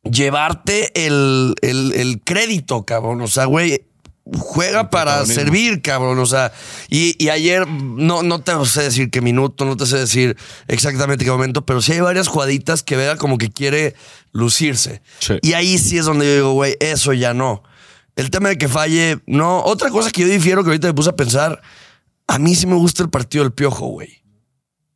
[0.02, 3.20] llevarte el, el, el crédito, cabrón.
[3.20, 3.84] O sea, güey,
[4.32, 6.18] juega para servir, cabrón.
[6.18, 6.52] O sea,
[6.88, 10.36] y, y ayer no, no te sé decir qué minuto, no te sé decir
[10.68, 13.94] exactamente qué momento, pero sí hay varias jugaditas que vea como que quiere
[14.32, 15.02] lucirse.
[15.18, 15.34] Sí.
[15.42, 17.62] Y ahí sí es donde yo digo, güey, eso ya no.
[18.16, 19.62] El tema de que falle, no.
[19.64, 21.60] Otra cosa que yo difiero que ahorita me puse a pensar,
[22.26, 24.22] a mí sí me gusta el partido del piojo, güey.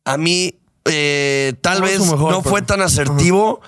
[0.05, 3.61] A mí, eh, tal No vez mejor, no fue tan asertivo,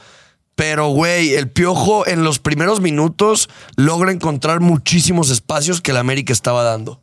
[0.56, 6.34] pero güey, el piojo en los primeros minutos logra encontrar muchísimos espacios que el América
[6.34, 7.02] estaba dando.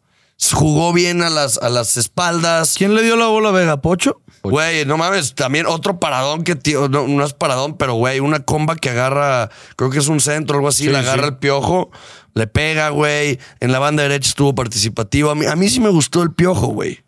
[0.53, 2.75] Jugó bien a las, a las espaldas.
[2.77, 3.81] ¿Quién le dio la bola a Vega?
[3.81, 4.21] ¿Pocho?
[4.45, 8.45] Güey, no mames, también otro paradón que, tío, no, no es paradón, pero güey, una
[8.45, 11.29] comba que agarra, creo que es un centro, algo así, Sí, le agarra sí.
[11.31, 11.91] el piojo,
[12.35, 13.41] le pega, güey.
[13.59, 15.31] En la banda derecha estuvo participativo.
[15.31, 17.01] A mí, a mí sí me gustó el piojo, güey.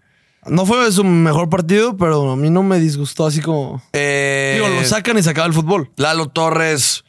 [0.47, 3.83] No fue su mejor partido, pero a mí no me disgustó así como.
[3.93, 5.91] Eh, Digo, lo sacan y se acaba el fútbol.
[5.97, 7.05] Lalo Torres,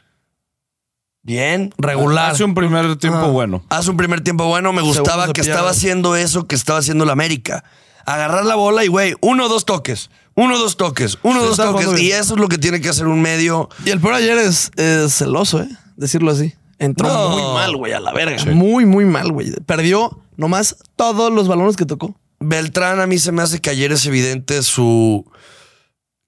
[1.23, 1.73] bien.
[1.77, 2.31] Regular.
[2.31, 3.27] Hace un primer tiempo Ah.
[3.27, 3.63] bueno.
[3.69, 7.13] Hace un primer tiempo bueno, me gustaba que estaba haciendo eso que estaba haciendo la
[7.13, 7.63] América.
[8.05, 11.41] Agarrar la bola y, güey, uno o dos toques, uno o dos toques, uno o
[11.43, 11.87] Sí, dos toques.
[11.99, 12.19] Y bien.
[12.19, 13.69] eso es lo que tiene que hacer un medio.
[13.85, 15.69] Y el peor ayer es, es celoso, ¿eh?
[15.97, 16.53] Decirlo así.
[16.79, 17.29] Entró No.
[17.29, 18.43] muy mal, güey, a la verga.
[18.51, 19.51] Muy, muy mal, güey.
[19.67, 22.15] Perdió nomás todos los balones que tocó.
[22.41, 25.25] Beltrán a mí se me hace que ayer es evidente su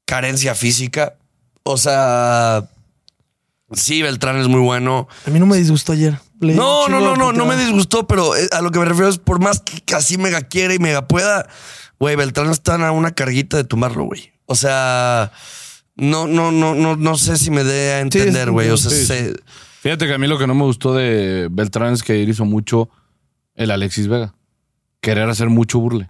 [0.06, 1.16] carencia física.
[1.64, 2.70] O sea,
[3.72, 5.08] sí, Beltrán es muy bueno.
[5.26, 6.20] A mí no me disgustó ayer.
[6.40, 9.10] Le No, no, no, no, no me disgustó, pero eh, a lo que me refiero
[9.10, 11.48] es por más que así mega quiera y mega pueda,
[12.00, 14.34] güey, Beltrán está a una carguita de tomarlo, güey.
[14.46, 15.32] O sea,
[15.96, 18.70] no, no, no, no, no sé si me dé a entender, sí, güey.
[18.70, 19.06] o sea, sí.
[19.06, 19.36] se-
[19.82, 22.46] Fíjate que a mí lo que no me gustó de Beltrán es que ayer hizo
[22.46, 22.90] mucho
[23.56, 24.34] el Alexis Vega.
[25.04, 26.10] Querer hacer mucho burle.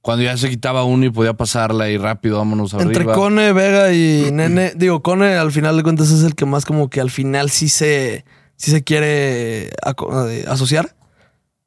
[0.00, 2.90] Cuando ya se quitaba uno y podía pasarla y rápido, vámonos arriba.
[2.90, 4.72] Entre Cone, Vega y Nene.
[4.74, 7.68] Digo, Cone al final de cuentas es el que más como que al final sí
[7.68, 8.24] se,
[8.56, 10.96] sí se quiere eh, asociar.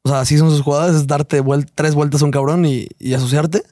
[0.02, 1.42] O sea, así son sus jugadas, es darte
[1.76, 3.64] tres vueltas a un cabrón y, y asociarte.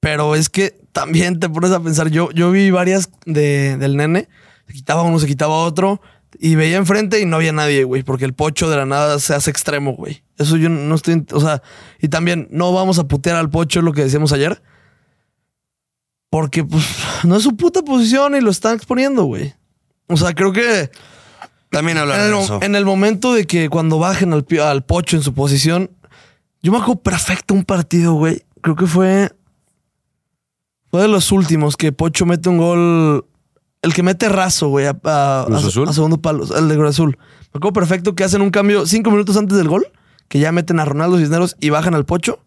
[0.00, 4.28] Pero es que también te pones a pensar, yo, yo vi varias de, del nene,
[4.66, 6.00] se quitaba uno, se quitaba otro,
[6.38, 9.34] y veía enfrente y no había nadie, güey, porque el pocho de la nada se
[9.34, 10.22] hace extremo, güey.
[10.36, 11.62] Eso yo no estoy, o sea,
[12.00, 14.62] y también no vamos a putear al pocho, lo que decíamos ayer,
[16.30, 16.84] porque pues
[17.24, 19.54] no es su puta posición y lo están exponiendo, güey.
[20.06, 20.90] O sea, creo que
[21.70, 22.58] también hablar en el, de eso.
[22.62, 25.90] en el momento de que cuando bajen al, al pocho en su posición,
[26.62, 28.42] yo me acuerdo perfecto un partido, güey.
[28.60, 29.32] Creo que fue.
[30.90, 33.26] Fue de los últimos que Pocho mete un gol.
[33.82, 35.88] El que mete raso, güey, a, a- ¿Cruz a- Azul?
[35.88, 36.44] a segundo palo.
[36.56, 37.18] El de Cruz Azul.
[37.52, 39.86] Me acuerdo perfecto que hacen un cambio cinco minutos antes del gol,
[40.28, 42.40] que ya meten a Ronaldo Cisneros y bajan al Pocho.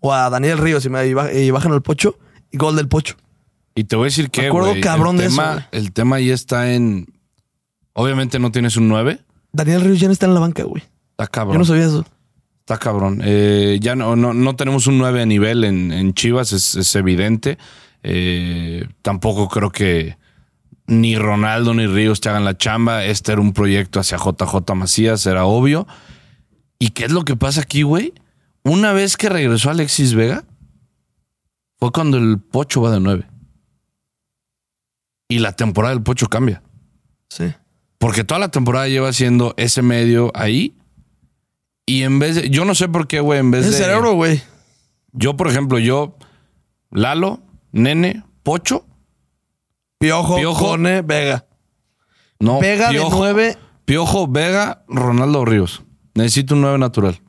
[0.00, 2.18] O a Daniel Ríos y, bajan al Pocho.
[2.50, 3.16] Y gol del Pocho.
[3.74, 5.64] Y te voy a decir que, Me acuerdo güey, cabrón el de eso, tema, güey.
[5.72, 7.06] El tema ahí está en...
[7.94, 9.18] Obviamente no tienes un 9.
[9.52, 10.82] Daniel Ríos ya no está en la banca, güey.
[11.12, 11.54] Está cabrón.
[11.54, 12.04] Yo no sabía eso.
[12.60, 13.20] Está cabrón.
[13.24, 16.94] Eh, ya no, no, no tenemos un 9 a nivel en, en Chivas, es, es
[16.96, 17.56] evidente.
[18.02, 20.16] Eh, tampoco creo que
[20.86, 23.04] ni Ronaldo ni Ríos te hagan la chamba.
[23.04, 25.86] Este era un proyecto hacia JJ Macías, era obvio.
[26.78, 28.12] ¿Y qué es lo que pasa aquí, güey?
[28.62, 30.44] Una vez que regresó Alexis Vega,
[31.78, 33.26] fue cuando el Pocho va de 9.
[35.28, 36.62] Y la temporada del Pocho cambia.
[37.28, 37.52] Sí.
[37.98, 40.76] Porque toda la temporada lleva siendo ese medio ahí.
[41.86, 42.50] Y en vez de.
[42.50, 43.78] Yo no sé por qué, güey, en vez Es de.
[43.78, 44.42] cerebro, güey.
[45.12, 46.16] Yo, por ejemplo, yo,
[46.90, 47.40] Lalo,
[47.72, 48.86] Nene, Pocho.
[49.98, 50.66] Piojo, Piojo.
[50.66, 51.46] Cone, Vega.
[52.38, 53.56] No, Vega de nueve.
[53.84, 55.82] Piojo, Vega, Ronaldo Ríos.
[56.14, 57.20] Necesito un 9 natural.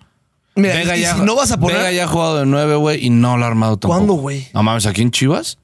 [0.55, 1.77] Mira, Vega y ya, si no vas a poner.
[1.77, 3.97] Vega ya ha jugado de 9, güey, y no lo ha armado tampoco.
[3.97, 4.47] ¿Cuándo, güey?
[4.53, 5.57] No mames, aquí en Chivas.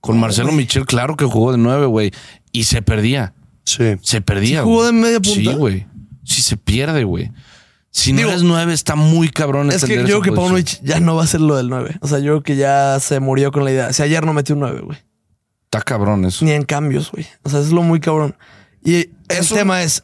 [0.00, 2.10] Con Marcelo Michel, claro que jugó de 9, güey.
[2.52, 3.34] Y se perdía.
[3.64, 3.96] Sí.
[4.00, 4.60] Se perdía.
[4.60, 5.50] ¿Sí jugó de media punta?
[5.50, 5.86] Sí, güey.
[6.24, 7.30] Sí se pierde, güey.
[7.90, 10.32] Si no eres 9, está muy cabrón Es que yo creo que.
[10.32, 11.98] Paunovic ya no va a ser lo del 9.
[12.00, 13.92] O sea, yo creo que ya se murió con la idea.
[13.92, 14.98] Si ayer no metió un 9, güey.
[15.72, 16.44] Está cabrón eso.
[16.44, 17.26] Ni en cambios, güey.
[17.44, 18.36] O sea, es lo muy cabrón.
[18.84, 20.02] Y el tema es: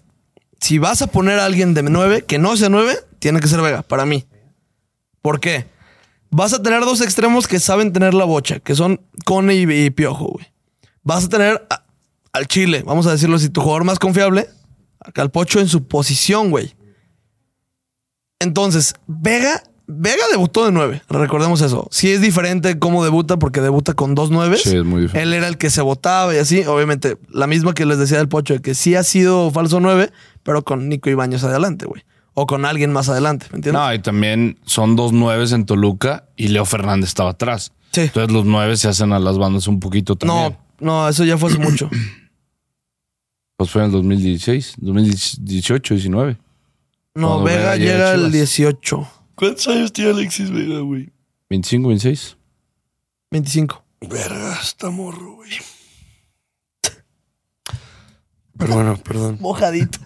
[0.60, 3.60] si vas a poner a alguien de 9 que no sea 9, tiene que ser
[3.60, 4.26] Vega, para mí.
[5.22, 5.66] ¿Por qué?
[6.30, 9.90] Vas a tener dos extremos que saben tener la bocha, que son Cone y, y
[9.90, 10.46] Piojo, güey.
[11.02, 11.84] Vas a tener a-
[12.32, 14.48] al Chile, vamos a decirlo así, tu jugador más confiable,
[15.16, 16.76] al Pocho en su posición, güey.
[18.38, 21.86] Entonces, Vega, Vega debutó de 9, recordemos eso.
[21.92, 24.56] Sí es diferente cómo debuta porque debuta con dos 9.
[24.56, 25.22] Sí, es muy diferente.
[25.22, 28.28] Él era el que se votaba y así, obviamente, la misma que les decía del
[28.28, 30.10] Pocho, de que sí ha sido falso 9,
[30.42, 32.02] pero con Nico Ibáñez adelante, güey.
[32.34, 33.80] O con alguien más adelante, ¿me entiendes?
[33.80, 37.72] No, y también son dos nueves en Toluca y Leo Fernández estaba atrás.
[37.92, 38.02] Sí.
[38.02, 40.56] Entonces los nueve se hacen a las bandas un poquito también.
[40.80, 41.88] no, no, eso ya fue hace mucho.
[43.58, 46.36] Pues fue en el 2016, 2018, 19.
[47.14, 48.32] No, Vega Vega llega llega el Chivas.
[48.32, 51.12] 18, ¿Cuántos años tiene Alexis Vega, güey?
[51.50, 52.36] 25, 26.
[53.30, 53.84] 25.
[54.08, 55.50] Verga, está morro, güey.
[58.58, 59.36] Pero bueno, perdón.
[59.40, 59.98] Mojadito.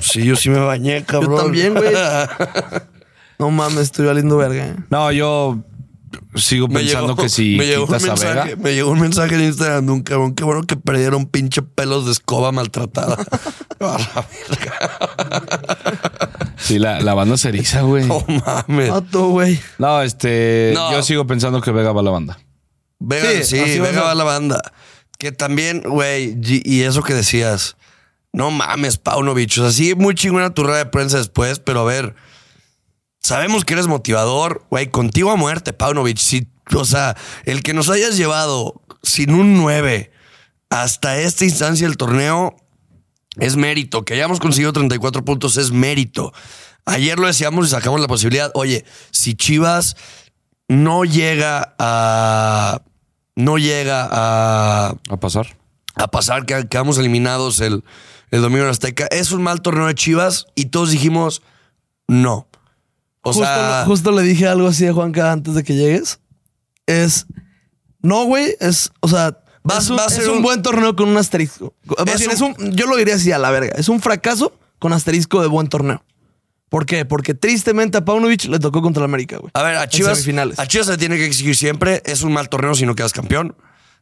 [0.00, 1.36] Sí, yo sí me bañé, cabrón.
[1.44, 1.92] también, güey.
[3.38, 4.68] No mames, estoy valiendo verga.
[4.68, 4.76] eh.
[4.88, 5.64] No, yo
[6.36, 8.56] sigo pensando llegó- que si me llegó, un a mensaje, Vega.
[8.62, 10.34] me llegó un mensaje en Instagram de un cabrón.
[10.34, 13.16] Qué bueno que perdieron pinche pelos de escoba maltratada.
[13.80, 15.78] A la verga.
[16.56, 18.06] Sí, la, la banda se eriza, güey.
[18.06, 18.24] no
[18.68, 18.92] mames.
[19.12, 19.60] Güey.
[19.78, 20.70] No, este.
[20.74, 20.92] No.
[20.92, 22.38] Yo sigo pensando que Vega va a la banda.
[23.00, 24.60] Vega, Sí, Vega va a la banda.
[25.18, 27.76] Que también, güey, y y eso que decías,
[28.32, 29.50] no mames, Paunovic.
[29.58, 32.14] O sea, sí, muy chingona tu rueda de prensa después, pero a ver,
[33.22, 36.18] sabemos que eres motivador, güey, contigo a muerte, Paunovic.
[36.18, 40.12] Sí, o sea, el que nos hayas llevado sin un 9
[40.70, 42.56] hasta esta instancia del torneo
[43.36, 44.04] es mérito.
[44.04, 46.32] Que hayamos conseguido 34 puntos es mérito.
[46.84, 48.50] Ayer lo decíamos y sacamos la posibilidad.
[48.54, 49.96] Oye, si Chivas
[50.68, 52.82] no llega a.
[53.34, 55.56] No llega a, A pasar.
[55.94, 57.82] a pasar, que quedamos eliminados el,
[58.30, 59.06] el domingo en Azteca.
[59.06, 61.42] Es un mal torneo de Chivas y todos dijimos
[62.08, 62.46] no.
[63.22, 66.18] O justo, sea, justo le dije algo así a Juanca antes de que llegues.
[66.86, 67.26] Es.
[68.00, 68.56] No, güey.
[68.60, 68.90] Es.
[69.00, 69.38] O sea.
[69.68, 71.72] Va- es un, va a es ser un un- buen torneo con un asterisco.
[71.98, 73.72] Es bien, un- es un- yo lo diría así a la verga.
[73.76, 76.04] Es un fracaso con asterisco de buen torneo.
[76.68, 77.04] ¿Por qué?
[77.04, 79.50] Porque tristemente a Paunovic le tocó contra el América, güey.
[79.54, 82.02] a ver, a Chivas, a Chivas se tiene que exigir siempre.
[82.06, 83.54] Es un mal torneo si no quedas campeón.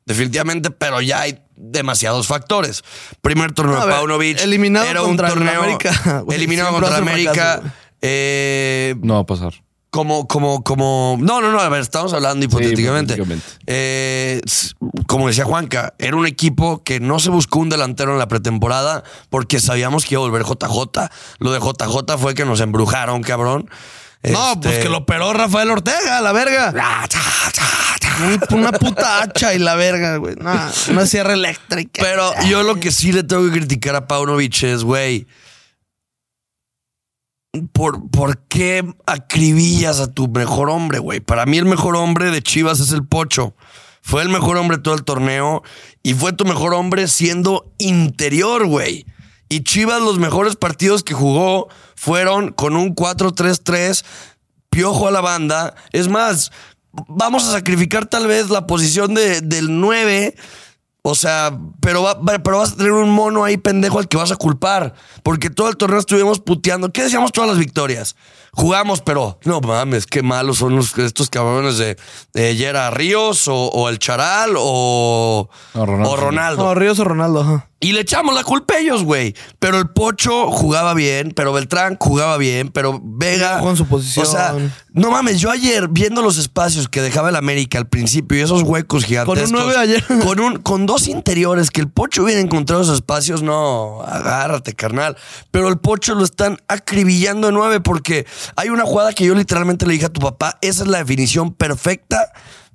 [0.07, 2.83] Definitivamente, pero ya hay demasiados factores.
[3.21, 4.41] Primer torneo de Paunovic.
[4.41, 5.63] eliminado era un contra el torneo.
[5.63, 7.33] América, eliminado contra América.
[7.33, 7.75] fracaso.
[8.03, 9.53] Eh, No va a pasar.
[9.91, 11.17] como, como, como.
[11.21, 11.61] No, no, no.
[11.61, 13.15] A ver, estamos hablando hipotéticamente.
[13.15, 13.65] hipotéticamente.
[13.67, 14.41] Eh,
[15.07, 19.03] como decía Juanca, era un equipo que no se buscó un delantero en la pretemporada
[19.29, 21.09] porque sabíamos que iba a volver JJ.
[21.39, 23.69] Lo de JJ fue que nos embrujaron, cabrón.
[24.23, 26.75] No, Este- pues que lo operó Rafael Ortega, la verga.
[26.79, 27.19] Ah, cha,
[27.53, 27.63] cha,
[27.99, 28.17] cha.
[28.53, 30.35] Un- Una puta hacha y la verga, güey.
[30.39, 32.03] Una sierra eléctrica.
[32.03, 35.27] Pero yo lo que sí le tengo que criticar a Paunovic es, güey.
[37.73, 41.19] ¿Por, ¿Por qué acribillas a tu mejor hombre, güey?
[41.21, 43.55] Para mí el mejor hombre de Chivas es el Pocho.
[44.03, 45.63] Fue el mejor hombre todo el torneo
[46.03, 49.05] y fue tu mejor hombre siendo interior, güey.
[49.49, 54.05] Y Chivas los mejores partidos que jugó fueron con un 4-3-3,
[54.71, 55.75] piojo a la banda.
[55.91, 56.53] Es más,
[56.93, 60.37] vamos a sacrificar tal vez la posición de, del 9
[61.03, 64.33] o sea, pero, va- pero vas a tener un mono ahí pendejo al que vas
[64.33, 64.95] a culpar.
[65.23, 66.93] Porque todo el torneo estuvimos puteando.
[66.93, 68.17] ¿Qué decíamos todas las victorias?
[68.53, 71.97] Jugamos, pero no mames, qué malos son los, estos cabrones de,
[72.35, 76.11] de Yera Ríos o, o el Charal o, O Ronaldo.
[76.11, 76.65] o Ronaldo.
[76.65, 77.67] No, Ríos o Ronaldo, ajá.
[77.83, 79.35] Y le echamos la culpa a ellos, güey.
[79.59, 83.59] Pero el Pocho jugaba bien, pero Beltrán jugaba bien, pero Vega.
[83.59, 84.27] Jugó en su posición.
[84.27, 84.55] O sea,
[84.93, 88.65] no mames, yo ayer viendo los espacios que dejaba el América al principio y esos
[88.65, 89.51] huecos gigantescos.
[89.51, 90.05] nueve ayer.
[90.27, 95.17] Con, un, con dos interiores que el Pocho hubiera encontrado esos espacios, no, agárrate, carnal.
[95.51, 98.27] Pero el Pocho lo están acribillando de nueve porque
[98.57, 101.53] hay una jugada que yo literalmente le dije a tu papá, esa es la definición
[101.55, 102.33] perfecta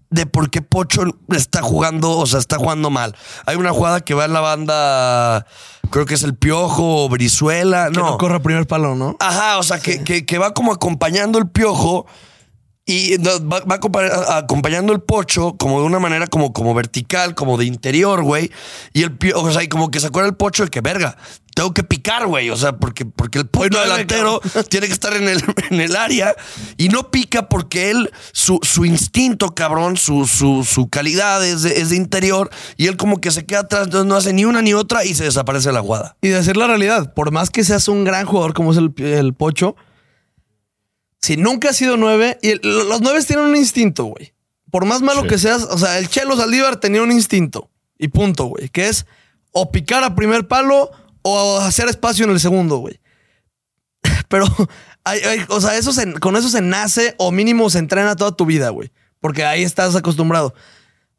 [0.09, 1.03] de por qué Pocho
[1.35, 3.15] está jugando, o sea, está jugando mal.
[3.45, 5.45] Hay una jugada que va en la banda,
[5.89, 7.89] creo que es el Piojo o Brizuela.
[7.91, 8.11] Que no.
[8.11, 9.17] no corre primer palo, ¿no?
[9.19, 12.05] Ajá, o sea, que, que- que va como acompañando el Piojo
[12.85, 13.79] y va, va
[14.37, 18.51] acompañando el Pocho como de una manera como, como vertical, como de interior, güey.
[18.93, 21.17] Y el Piojo, o sea, y como que se acuerda el Pocho de que, verga,
[21.55, 22.51] tengo que picar, güey.
[22.51, 24.39] O sea, porque, porque el nueve, delantero
[24.69, 25.41] tiene que estar en el,
[25.71, 26.35] en el área
[26.77, 31.79] y no pica porque él, su, su instinto, cabrón, su, su, su calidad es de,
[31.79, 34.61] es de interior y él como que se queda atrás, entonces no hace ni una
[34.61, 36.17] ni otra y se desaparece la jugada.
[36.21, 39.33] Y decir la realidad, por más que seas un gran jugador como es el, el
[39.33, 39.75] Pocho,
[41.21, 44.33] si nunca has sido nueve, y el- los nueve tienen un instinto, güey.
[44.71, 45.27] Por más malo Sí.
[45.29, 47.69] que seas, o sea, el Chelo Saldívar tenía un instinto.
[47.97, 48.67] Y punto, güey.
[48.69, 49.05] Que es
[49.51, 50.91] o picar a primer palo
[51.27, 52.99] o hacer espacio en el segundo, güey.
[54.29, 54.45] Pero,
[55.49, 58.91] o sea, eso con eso se nace o mínimo se entrena toda tu vida, güey.
[59.19, 60.53] Porque ahí estás acostumbrado.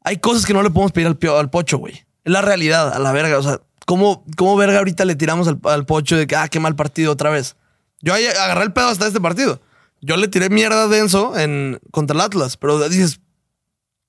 [0.04, 2.06] Hay cosas que no le podemos pedir al, al pocho, güey.
[2.22, 3.36] Es la realidad, a la verga.
[3.36, 6.76] O sea, ¿cómo, cómo verga ahorita le tiramos al, pocho de que, ah, qué mal
[6.76, 7.56] partido otra vez?
[8.00, 9.60] Yo ahí agarré el pedo hasta este partido.
[10.00, 13.18] Yo le tiré mierda denso en, contra el Atlas, pero dices,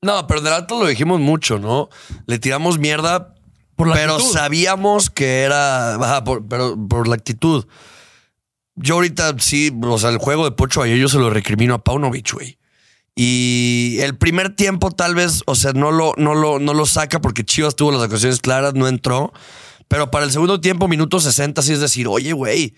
[0.03, 1.89] No, pero del alto lo dijimos mucho, ¿no?
[2.27, 3.33] Le tiramos mierda,
[3.77, 4.33] Por la pero actitud.
[4.33, 5.95] sabíamos que era.
[5.95, 7.65] ajá, por, pero por la actitud.
[8.75, 11.83] Yo ahorita sí, o sea, el juego de Pocho ayer yo se lo recrimino a
[11.83, 12.57] Paunovic, güey.
[13.15, 17.19] Y el primer tiempo tal vez, o sea, no lo, no lo, no lo saca
[17.19, 19.31] porque Chivas tuvo las ocasiones claras, no entró.
[19.87, 22.75] Pero para el segundo tiempo, minuto 60, sí es decir, oye, güey,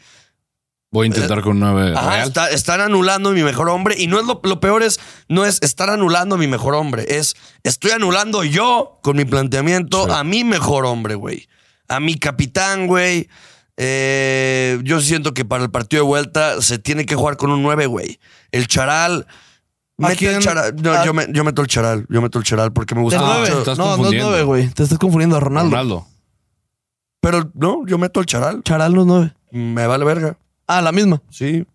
[0.91, 2.27] Voy a intentar con 9 Ajá, real.
[2.27, 3.95] está- están anulando a mi mejor hombre.
[3.97, 7.05] Y no es lo, lo peor es, no es estar anulando a mi mejor hombre.
[7.07, 10.11] Es, estoy anulando yo con mi planteamiento Sí.
[10.11, 11.47] a mi mejor hombre, güey.
[11.87, 13.29] A mi capitán, güey.
[13.77, 17.61] Eh, yo siento que para el partido de vuelta se tiene que jugar con un
[17.61, 18.19] 9, güey.
[18.51, 19.27] El charal.
[20.01, 20.75] ¿A Mete el charal.
[20.81, 22.05] No, ¿A- yo, me- yo meto el charal.
[22.09, 23.41] Yo meto el charal porque me gusta Ah, nueve.
[23.47, 23.59] mucho.
[23.59, 24.29] estás No, no es confundiendo.
[24.29, 24.67] nueve, güey.
[24.69, 25.69] Te estás confundiendo a Ronaldo.
[25.71, 26.07] Ronaldo.
[27.21, 28.63] Pero no, yo meto el charal.
[28.63, 29.33] Charal no es nueve.
[29.51, 30.37] Me vale verga.
[30.71, 31.19] Ah, la misma.
[31.31, 31.65] Sí.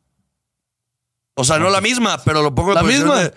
[1.35, 3.21] O sea, no la misma, pero lo pongo en La posición misma.
[3.25, 3.35] de-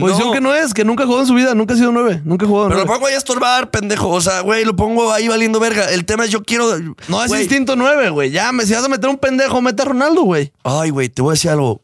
[0.00, 0.32] Posición No.
[0.32, 2.48] que no es, que nunca jugó en su vida, nunca ha sido nueve, nunca ha
[2.48, 2.96] jugado Pero lo nueve.
[2.98, 4.08] pongo ahí a estorbar, pendejo.
[4.08, 5.90] O sea, güey, lo pongo ahí valiendo verga.
[5.90, 6.78] El tema es yo quiero.
[7.08, 7.42] No es güey.
[7.42, 8.30] instinto nueve, güey.
[8.30, 10.50] Ya, me, si vas a meter un pendejo, mete a Ronaldo, güey.
[10.64, 11.82] Ay, güey, te voy a decir algo.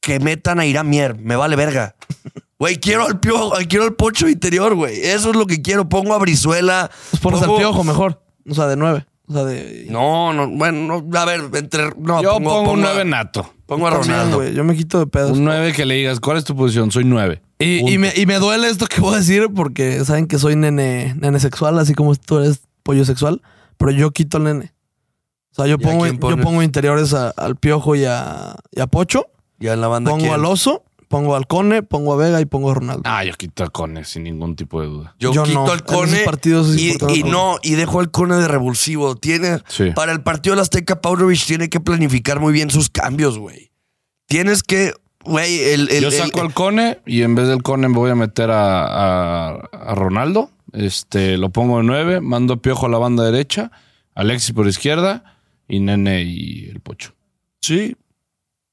[0.00, 1.96] Que metan a Irán Mier, me vale verga.
[2.56, 5.00] Güey, quiero al piojo, quiero al pocho interior, güey.
[5.04, 5.88] Eso es lo que quiero.
[5.88, 6.88] Pongo a Brizuela.
[7.10, 8.22] Pues pones al pongo- piojo mejor.
[8.48, 9.04] O sea, de nueve.
[9.26, 9.86] O sea, de.
[9.88, 11.90] No, no, bueno, no, a ver, entre.
[11.98, 13.50] No, Yo pongo, pongo, un pongo a- 9 nato.
[13.66, 14.36] Pongo a Ronaldo.
[14.38, 14.54] güey.
[14.54, 15.38] Yo me quito de pedos.
[15.38, 16.90] Un 9 que le digas, ¿cuál es tu posición?
[16.90, 17.40] Soy 9.
[17.58, 20.56] Y, y me, y me duele esto que voy a decir porque saben que soy
[20.56, 23.40] nene, nene sexual, así como tú eres pollo sexual,
[23.78, 24.74] pero yo quito al nene.
[25.52, 28.80] O sea, yo ¿Y a pongo, yo pongo interiores a- al piojo y a, y
[28.80, 30.10] a Pocho, Ya en la banda.
[30.10, 30.34] pongo ¿quién?
[30.34, 30.82] al oso,
[31.14, 33.02] pongo al Cone, pongo a Vega y pongo a Ronaldo.
[33.04, 35.14] Ah, yo quito a Cone sin ningún tipo de duda.
[35.20, 35.70] Yo, Yo quito no.
[35.72, 38.34] al En Cone esos partidos es y, importante y el no, y dejo al Cone
[38.36, 39.14] de revulsivo.
[39.14, 39.90] Tiene, Sí.
[39.94, 43.70] para el partido de la Azteca, Paunovic tiene que planificar muy bien sus cambios, güey.
[44.26, 44.92] Tienes que,
[45.24, 48.10] güey, el, el- Yo el- saco al Cone y en vez del Cone me voy
[48.10, 50.50] a meter a, a- a Ronaldo.
[50.72, 53.70] Este, lo pongo en 9, mando a Piojo a la banda derecha,
[54.16, 57.14] Alexis por izquierda y Nene y el Pocho.
[57.60, 57.96] Sí.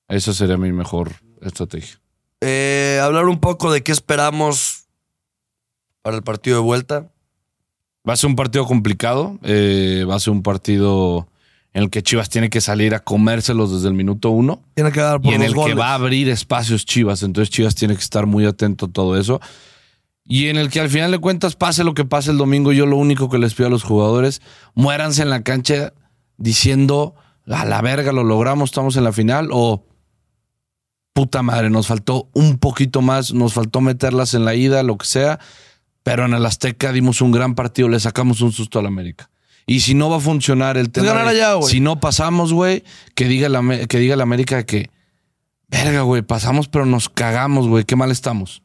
[0.08, 2.01] Esa sería mi mejor estrategia.
[2.41, 4.86] Eh, hablar un poco de qué esperamos
[6.01, 7.12] para el partido de vuelta.
[8.08, 9.39] Va a ser un partido complicado.
[9.43, 11.27] eh, va a ser un partido
[11.73, 14.62] en el que Chivas tiene que salir a comérselos desde el minuto uno.
[14.73, 15.73] Tiene que dar por y en el goles.
[15.73, 17.23] que va a abrir espacios Chivas.
[17.23, 19.39] Entonces Chivas tiene que estar muy atento a todo eso.
[20.25, 22.86] Y en el que al final de cuentas, pase lo que pase el domingo, yo
[22.86, 24.41] lo único que les pido a los jugadores,
[24.75, 25.93] muéranse en la cancha
[26.38, 27.15] diciendo,
[27.47, 29.84] a la verga, lo logramos, estamos en la final, o
[31.13, 35.06] puta madre, nos faltó un poquito más, nos faltó meterlas en la ida, lo que
[35.06, 35.39] sea,
[36.04, 39.30] pero en el Azteca dimos un gran partido, le sacamos un susto al América.
[39.67, 41.69] Y si no va a funcionar el tema, de- allá, güey.
[41.69, 42.84] si no pasamos, güey,
[43.15, 44.89] que diga la que diga la América que
[45.67, 48.63] verga, güey, pasamos pero nos cagamos, güey, qué mal estamos.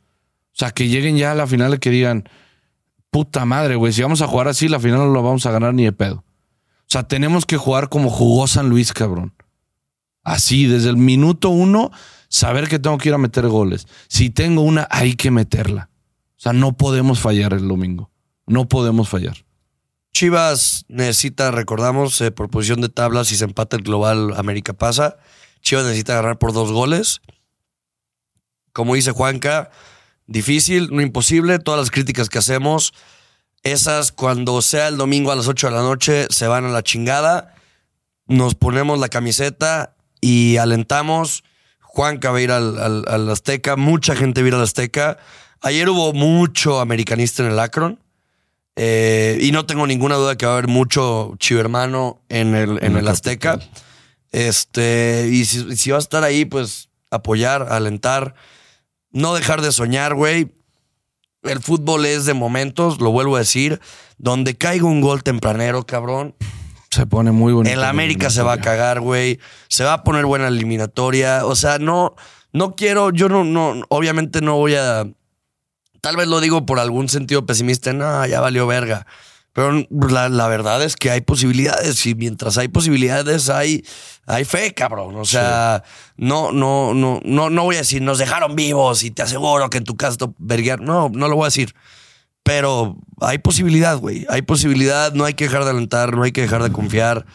[0.53, 2.29] O sea, que lleguen ya a la final y que digan,
[3.11, 5.75] puta madre, güey, si vamos a jugar así, la final no la vamos a ganar
[5.75, 6.25] ni de pedo.
[6.81, 9.35] O sea, tenemos que jugar como jugó San Luis, cabrón.
[10.23, 11.91] Así, desde el minuto uno,
[12.29, 13.87] saber que tengo que ir a meter goles.
[14.09, 15.91] Si tengo una, hay que meterla.
[16.37, 18.11] O sea, no podemos fallar el domingo.
[18.47, 19.47] No podemos fallar.
[20.13, 25.19] Chivas necesita, recordamos, eh, por posición de tabla, si se empata el global, América pasa.
[25.61, 27.21] Chivas necesita ganar por dos goles.
[28.73, 29.71] Como dice Juanca,
[30.27, 31.59] difícil, no imposible.
[31.59, 32.95] Todas las críticas que hacemos,
[33.63, 36.83] esas cuando sea el domingo a las 8 de la noche, se van a la
[36.83, 37.55] chingada.
[38.27, 41.43] Nos ponemos la camiseta y alentamos.
[41.97, 45.17] Juanca va a ir al, al- al Azteca, mucha gente va a ir al Azteca.
[45.63, 47.99] Ayer hubo mucho americanista en el Akron.
[48.77, 52.99] Eh, y no tengo ninguna duda que va a haber mucho chivermano en el, en
[52.99, 53.59] el Azteca.
[54.31, 58.35] Este, y si, si va a estar ahí, pues apoyar, alentar,
[59.13, 60.53] no dejar de soñar, güey.
[61.45, 63.81] El fútbol es de momentos, lo vuelvo a decir.
[64.19, 66.35] Donde caiga un gol tempranero, cabrón.
[66.97, 67.75] Se pone muy bonito.
[67.75, 69.39] El América se va a cagar, güey.
[69.69, 71.45] Se va a poner buena eliminatoria.
[71.45, 72.15] O sea, no,
[72.55, 75.05] no quiero, yo no, no, obviamente no voy a.
[76.01, 79.07] Tal vez lo digo por algún sentido pesimista, no, ya valió verga.
[79.53, 83.85] Pero la, la verdad es que hay posibilidades y mientras hay posibilidades hay,
[84.25, 85.17] hay fe, cabrón.
[85.17, 85.83] O sea,
[86.17, 89.77] no, no, no, no, no voy a decir nos dejaron vivos y te aseguro que
[89.77, 90.81] en tu casa te verguear.
[90.81, 91.75] No, no lo voy a decir.
[92.47, 94.25] Pero hay posibilidad, güey.
[94.31, 97.27] Hay posibilidad, no hay que dejar de alentar, no hay que dejar de confiar.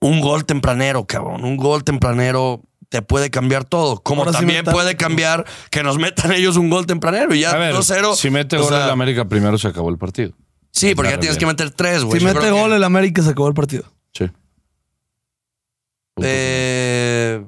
[0.00, 1.44] Un gol tempranero, cabrón.
[1.44, 4.00] Un gol tempranero te puede cambiar todo.
[4.02, 7.56] Como Ahora también puede cambiar que nos metan ellos un gol tempranero y ya A
[7.56, 8.16] ver, 2-0.
[8.16, 10.32] si mete gol sea, el América primero se acabó el partido.
[10.72, 12.18] Sí, porque ya tienes que meter tres, güey.
[12.18, 13.84] Si Yo mete creo que- gol el América se acabó el partido.
[14.12, 14.24] Sí.
[16.20, 17.44] Eh,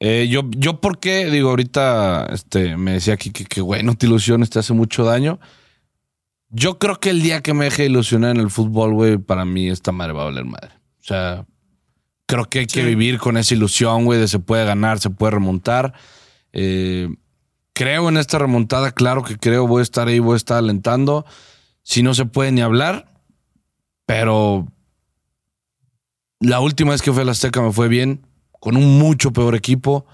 [0.00, 1.26] Eh, yo, yo, ¿por qué?
[1.26, 5.04] Digo, ahorita este, me decía aquí que, que, güey, no te ilusiones, te hace mucho
[5.04, 5.38] daño.
[6.48, 9.68] Yo creo que el día que me deje ilusionar en el fútbol, güey, para mí
[9.68, 10.70] esta madre va a valer madre.
[11.00, 11.46] O sea,
[12.26, 15.32] creo que hay que vivir con esa ilusión, güey, de se puede ganar, se puede
[15.32, 15.92] remontar.
[16.52, 17.08] Eh,
[17.74, 21.26] creo en esta remontada, claro que creo, voy a estar ahí, voy a estar alentando.
[21.82, 23.12] Si no se puede ni hablar,
[24.06, 24.66] pero
[26.40, 28.26] la última vez que fue a la Azteca me fue bien,
[28.60, 30.06] con un mucho peor equipo.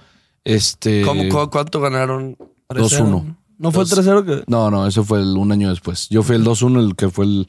[0.45, 1.03] Este.
[1.03, 2.37] ¿cómo- cu- ¿Cuánto ganaron?
[2.69, 3.37] 2-1.
[3.59, 3.99] ¿No fue el Dos.
[4.07, 4.45] 3-0 que...?
[4.49, 6.09] No, no, ese fue el, un año después.
[6.09, 7.47] Yo fui el 2-1, el que fue el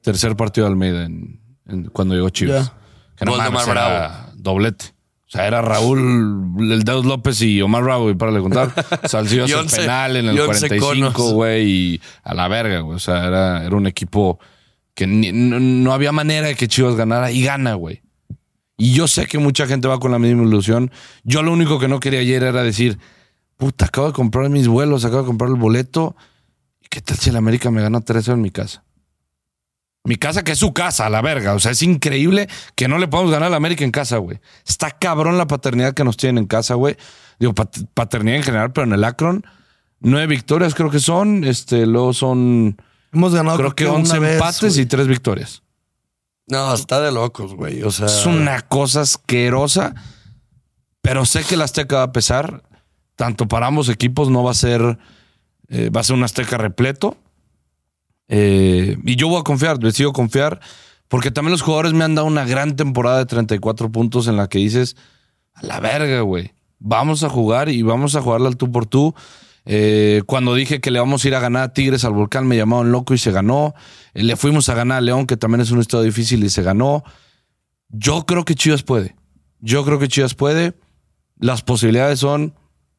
[0.00, 2.66] tercer partido de Almeida en- en- cuando llegó Chivas.
[2.66, 2.74] Ya.
[3.16, 4.86] Que Gol de Omar era doblete.
[5.26, 8.70] O sea, era Raúl, el Deus López y Omar Bravo, y para le contar.
[9.08, 11.32] Salcido Y el once- penal en el y once 45, conos.
[11.32, 12.96] güey, y a la verga, güey.
[12.96, 14.38] O sea, era, era un equipo
[14.94, 18.02] que ni- no, no había manera de que Chivas ganara y gana, güey.
[18.76, 20.90] Y yo sé que mucha gente va con la misma ilusión.
[21.24, 22.98] Yo lo único que no quería ayer era decir,
[23.56, 26.16] puta, acabo de comprar mis vuelos, acabo de comprar el boleto.
[26.80, 28.82] ¿Y qué tal si el América me gana 3 en mi casa?
[30.04, 31.54] Mi casa, que es su casa, a la verga.
[31.54, 34.40] O sea, es increíble que no le podamos ganar al América en casa, güey.
[34.66, 36.96] Está cabrón la paternidad que nos tienen en casa, güey.
[37.38, 39.44] Digo, pat- paternidad en general, pero en el Akron,
[40.00, 41.44] nueve victorias creo que son.
[41.44, 42.76] Este, luego son,
[43.12, 45.62] Hemos ganado creo que una 11 vez, empates y tres victorias.
[46.52, 47.82] No, está de locos, güey.
[47.82, 49.94] O sea, Es una cosa asquerosa,
[51.00, 52.62] pero sé que el Azteca va a pesar.
[53.16, 54.98] Tanto para ambos equipos no va a ser,
[55.70, 57.16] eh, va a ser un Azteca repleto.
[58.28, 60.60] Eh, y yo voy a confiar, decido confiar,
[61.08, 64.50] porque también los jugadores me han dado una gran temporada de 34 puntos en la
[64.50, 64.94] que dices,
[65.54, 66.52] a la verga, güey.
[66.78, 69.14] Vamos a jugar y vamos a jugarla al tú por tú.
[69.64, 72.56] Eh, cuando dije que le vamos a ir a ganar a Tigres al Volcán, me
[72.56, 73.74] llamaron loco y se ganó.
[74.14, 76.62] Eh, le fuimos a ganar a León, que también es un estado difícil y se
[76.62, 77.04] ganó.
[77.88, 79.14] Yo creo que Chivas puede.
[79.60, 80.74] Yo creo que Chivas puede.
[81.38, 82.54] Las posibilidades son,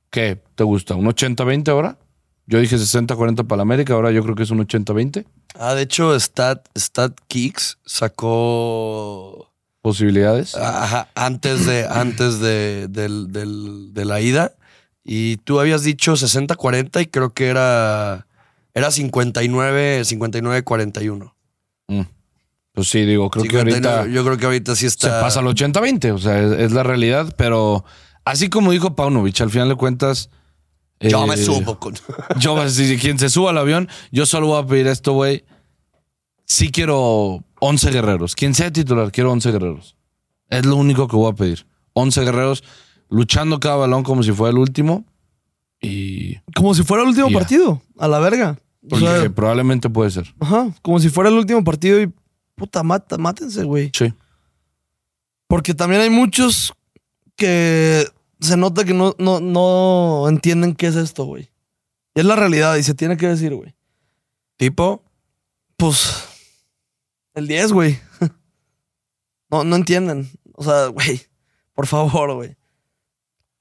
[0.10, 0.42] ¿qué?
[0.56, 0.96] ¿Te gusta?
[0.96, 1.98] ¿Un 80-20 ahora?
[2.46, 5.26] Yo dije 60-40 para la América, ahora yo creo que es un 80-20.
[5.56, 9.50] Ah, de hecho, Stat, Stat Kicks sacó
[9.82, 10.56] Posibilidades.
[10.56, 14.54] ajá, antes de antes de, del- del- de la ida.
[15.04, 18.28] Y tú habías dicho 60-40 y creo que era,
[18.74, 21.34] era 59, 59-41.
[21.88, 22.02] Mm.
[22.74, 25.22] Pues sí, digo, creo que 59, ahorita Yo creo que ahorita sí se está.
[25.22, 27.84] pasa al 80-20, o sea, es, es la realidad, pero
[28.26, 30.30] así como dijo Paunovic, al final de cuentas...
[31.00, 31.96] Yo eh, me subo con.
[32.40, 35.44] Yo, si quien se suba al avión, yo solo voy a pedir esto, güey.
[36.46, 38.36] Sí quiero 11 guerreros.
[38.36, 39.98] Quien sea titular, quiero 11 guerreros.
[40.50, 41.66] Es lo único que voy a pedir.
[41.94, 42.64] 11 guerreros
[43.14, 45.06] luchando cada balón como si fuera el último.
[45.82, 47.82] Y Como si fuera el último partido.
[47.98, 48.58] A la verga.
[48.86, 50.34] O porque sea, probablemente puede ser.
[50.40, 50.74] ajá.
[50.82, 52.12] Como si fuera el último partido y...
[52.56, 53.92] Puta, mata, mátense, güey.
[53.94, 54.14] Sí.
[55.48, 56.74] Porque también hay muchos
[57.36, 58.06] que
[58.40, 61.50] se nota que no, no, no entienden qué es esto, güey.
[62.16, 63.74] Y es la realidad y se tiene que decir, güey.
[64.58, 65.04] Tipo,
[65.78, 66.24] Pues
[67.34, 68.00] el 10, güey.
[69.52, 70.30] No, no entienden.
[70.56, 71.22] O sea, güey,
[71.74, 72.56] por favor, güey.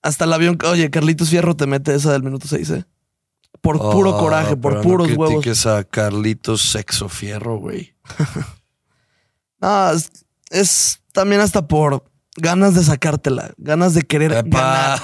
[0.03, 2.85] Hasta el avión, oye, Carlitos Fierro te mete esa del minuto 6, ¿eh?
[3.61, 5.37] por puro Oh, coraje, por pero puros no huevos.
[5.43, 7.95] critiques a Carlitos Sexo Fierro, güey.
[9.61, 10.11] No, es,
[10.51, 12.03] es también hasta por
[12.37, 14.59] ganas de sacártela, ganas de querer Epa.
[14.59, 15.01] ganar.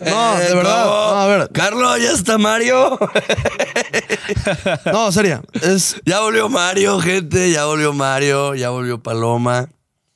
[0.04, 0.84] No, de verdad.
[0.86, 1.50] No, a ver.
[1.52, 2.98] Carlos, ya está Mario.
[4.92, 5.42] No, seria.
[5.52, 7.50] Es ya volvió Mario, gente.
[7.52, 8.54] Ya volvió Mario.
[8.54, 9.68] Ya volvió Paloma.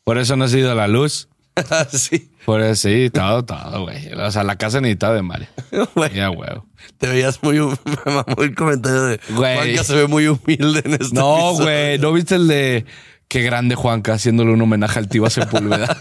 [0.05, 1.29] Por eso no ha sido la luz.
[1.93, 2.31] sí.
[2.45, 4.13] Por eso sí, todo, todo, güey.
[4.15, 5.49] O sea, la casa necesitaba de Mario.
[5.95, 6.67] Güey, Ya, huevo.
[6.99, 7.59] te veías muy.
[7.61, 9.21] hum- Me mamó el comentario de.
[9.31, 9.57] Güey.
[9.57, 11.65] Juanca se ve muy humilde en este No, episodio.
[11.65, 11.99] güey.
[11.99, 12.87] ¿No viste el de
[13.29, 15.97] qué grande Juanca haciéndole un homenaje al Tío Sepúlveda?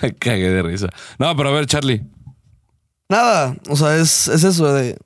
[0.00, 0.88] Me cagué de risa.
[1.18, 2.02] No, pero a ver, Charlie.
[3.08, 3.56] nada.
[3.68, 4.96] O sea, es, es eso de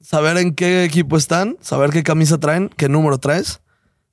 [0.00, 3.60] saber en qué equipo están, saber qué camisa traen, qué número traes.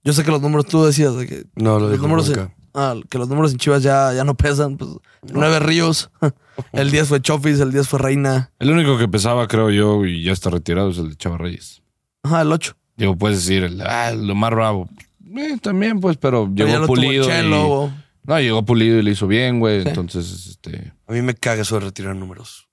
[0.04, 2.54] Yo sé que los números tú decías de que No, lo los dijo números Juanca.
[2.74, 4.78] Ah, que los números en Chivas ya, ya no pesan.
[4.78, 4.92] Pues,
[5.32, 6.10] Nueve Ríos.
[6.72, 8.52] El 10 fue Chofis, el 10 fue Reina.
[8.60, 11.82] El único que pesaba, creo yo, y ya está retirado, es el de Chava Reyes.
[12.22, 12.76] Ajá, el 8.
[12.96, 14.88] Digo, puedes decir, el, ah, lo más bravo.
[15.36, 17.26] Eh, también, pues, pero llegó pulido.
[17.26, 17.94] Chelo, y- o-
[18.26, 19.82] no, llegó pulido y le hizo bien, güey.
[19.88, 20.94] Entonces, este.
[21.08, 22.68] A mí me caga eso de retirar números.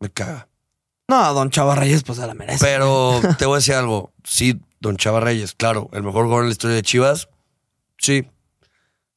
[0.00, 0.48] Me caga.
[1.06, 2.64] No, Don Chava Reyes, pues se la merece.
[2.64, 4.14] Pero te voy a decir algo.
[4.24, 7.28] Sí, Don Chava Reyes, claro, el mejor jugador en la historia de Chivas.
[7.98, 8.26] Sí.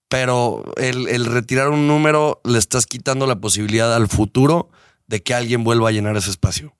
[0.09, 4.69] Pero el, el retirar un número le estás quitando la posibilidad al futuro
[5.07, 6.73] de que alguien vuelva a llenar ese espacio.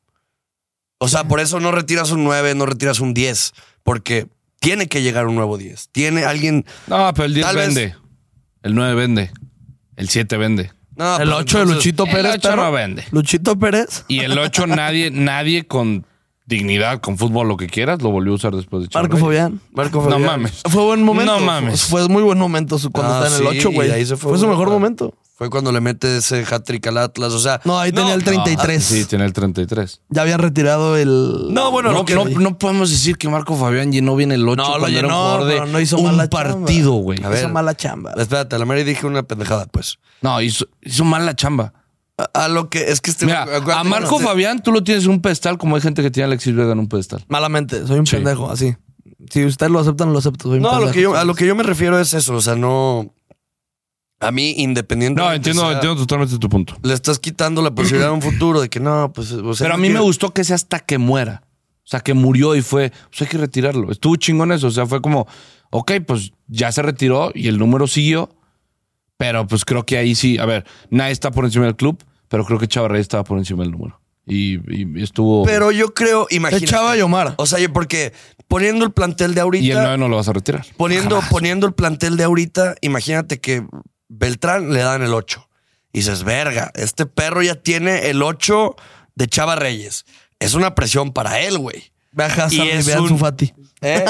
[1.00, 3.54] O sea, por eso no retiras un 9, no retiras un 10,
[3.84, 4.28] porque
[4.60, 5.90] tiene que llegar un nuevo 10.
[5.92, 6.66] Tiene alguien.
[6.88, 7.96] No, pero el 10 Tal vez- vende.
[8.64, 9.32] El 9 vende.
[9.96, 10.72] El 7 vende.
[10.96, 12.32] No, el pero 8 de Luchito El Pérez.
[12.36, 12.64] 8 perro.
[12.64, 13.06] no vende.
[13.12, 14.06] Luchito Pérez.
[14.08, 16.08] Y el 8, nadie, nadie con
[16.48, 19.18] dignidad, con fútbol, lo que quieras, lo volvió a usar después de Marco.
[19.18, 19.62] Fabián.
[19.74, 20.24] Marco No Fabián.
[20.26, 20.62] mames.
[20.70, 21.40] Fue buen momento.
[21.40, 21.84] No mames.
[21.84, 23.90] Fue, fue muy buen momento su- cuando Ah, está en el sí, 8, güey.
[23.90, 25.14] y ahí se fue Fue su mejor momento.
[25.36, 27.32] Fue cuando le mete ese hat-trick al Atlas.
[27.34, 28.84] O sea, No, ahí tenía el 33.
[28.84, 30.02] Sí, tiene el 33.
[30.10, 31.54] Ya habían retirado el.
[31.54, 34.78] No, bueno, No, no, no podemos decir que Marco Fabián llenó bien el 8 No,
[34.80, 37.04] lo llenó, de no hizo un mala partido, chamba.
[37.04, 37.20] güey.
[37.38, 38.14] Hizo mala chamba.
[38.18, 40.00] Espérate, a la Mary dije una pendejada, pues.
[40.24, 41.72] No, hizo, hizo mal la chamba.
[42.18, 43.26] A, a lo que es que este.
[43.26, 46.26] Mira, a Marco Fabián tú lo tienes en un pedestal como hay gente que tiene
[46.26, 47.24] a Alexis Vega en un pedestal.
[47.28, 47.86] Malamente.
[47.86, 48.16] Soy un Sí.
[48.16, 48.76] pendejo, así.
[49.30, 50.50] Si usted lo acepta, no lo acepto.
[50.50, 52.34] Soy un No, a lo, que yo, a lo que yo me refiero es eso.
[52.36, 53.14] O sea, no.
[54.20, 55.22] A mí, independiente.
[55.22, 56.76] No, entiendo, entiendo totalmente tu punto.
[56.82, 59.32] Le estás quitando la posibilidad a un futuro de que no, pues.
[59.32, 61.44] O sea, Pero a mí me gustó que sea hasta que muera.
[61.84, 63.92] O sea, que murió y fue, pues hay que retirarlo.
[63.92, 64.68] Estuvo chingón eso.
[64.68, 65.28] O sea, fue como,
[65.70, 68.30] ok, pues ya se retiró y el número siguió.
[69.18, 72.46] Pero pues creo que ahí sí, a ver, nadie está por encima del club, pero
[72.46, 74.00] creo que Chava Reyes estaba por encima del número.
[74.26, 75.44] Y, y estuvo.
[75.46, 76.66] Pero yo creo, imagínate.
[76.68, 77.34] Chava y Omar.
[77.38, 78.12] O sea, yo- porque
[78.48, 79.66] poniendo el plantel de ahorita.
[79.66, 80.66] y el 9 no lo vas a retirar.
[80.76, 81.32] poniendo, Jamás.
[81.32, 83.66] poniendo el plantel de ahorita, imagínate que
[84.10, 85.48] Beltrán le dan el 8.
[85.94, 88.76] Y dices, verga, este perro ya tiene el 8
[89.16, 90.06] de Chava Reyes.
[90.40, 91.92] Es una presión para él, güey.
[92.18, 93.38] Ve a Hazard Y es un-.
[93.82, 94.06] ¿Eh?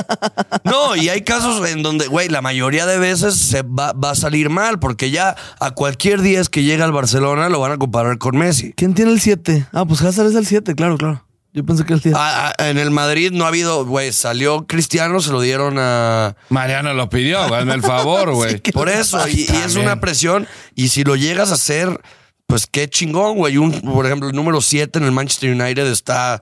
[0.64, 4.16] No, y hay casos en donde, güey, la mayoría de veces se va, va a
[4.16, 8.18] salir mal, porque ya a cualquier 10 que llega al Barcelona lo van a comparar
[8.18, 8.72] con Messi.
[8.78, 9.68] ¿Quién tiene el 7?
[9.74, 11.26] Ah, pues Hazard es el 7, claro, claro.
[11.52, 12.16] Yo pensé que el 10.
[12.18, 16.38] Ah, ah, en el Madrid no ha habido, güey, salió Cristiano, se lo dieron a...
[16.48, 18.62] Mariano lo pidió, hazme el favor, güey.
[18.74, 20.48] Por eso, y, y es una presión.
[20.76, 22.00] Y si lo llegas a hacer,
[22.46, 23.58] pues qué chingón, güey.
[23.58, 26.42] Un, por ejemplo, el número 7 en el Manchester United está,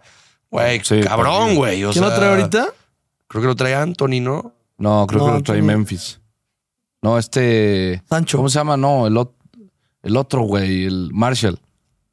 [0.49, 1.83] güey, Sí, cabrón, güey.
[1.83, 2.67] O ¿Quién lo sea, trae ahorita?
[3.27, 4.53] Creo que lo trae Anthony, ¿no?
[4.77, 5.67] No, creo No, que lo trae Anthony.
[5.67, 6.19] Memphis.
[7.01, 8.01] No, este.
[8.09, 8.37] Sancho.
[8.37, 8.77] ¿Cómo se llama?
[8.77, 9.33] No, el, ot-
[10.03, 11.59] el otro, güey, el Marshall.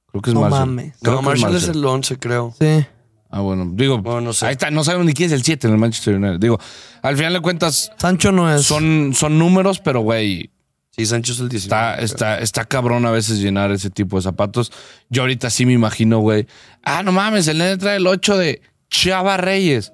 [0.06, 0.60] Creo que es No Marshall.
[0.66, 0.94] mames.
[1.00, 2.54] Creo no, que Marshall es el 11, creo.
[2.58, 2.84] Sí.
[3.30, 4.44] Ah, bueno, digo, Bueno, no sé.
[4.44, 6.38] ahí está, no sabemos ni quién es el 7 en el Manchester United.
[6.38, 6.58] Digo,
[7.00, 8.66] al final de cuentas, Sancho no es.
[8.66, 10.50] son, son números, pero güey,
[10.94, 11.64] Sí, Sancho es el 19.
[11.92, 14.70] está, está, está cabrón a veces llenar ese tipo de zapatos.
[15.08, 16.46] Yo ahorita sí me imagino, güey.
[16.82, 19.92] Ah, no mames, el nene trae el 8 de Chava Reyes.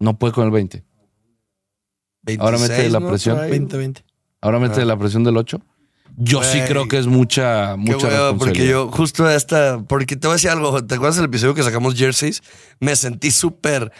[0.00, 0.84] No puede con el 20.
[2.40, 3.08] ahora mete 26, la ¿no?
[3.08, 3.36] presión.
[3.36, 3.50] Por ahí.
[3.52, 4.02] 20-20.
[4.40, 5.60] Ahora mete la presión del 8.
[6.16, 10.26] Yo sí creo que es mucha, Qué mucha hueva, porque yo justo esta, porque te
[10.28, 12.42] voy a decir algo, ¿te acuerdas del episodio que sacamos jerseys?
[12.78, 13.90] Me sentí súper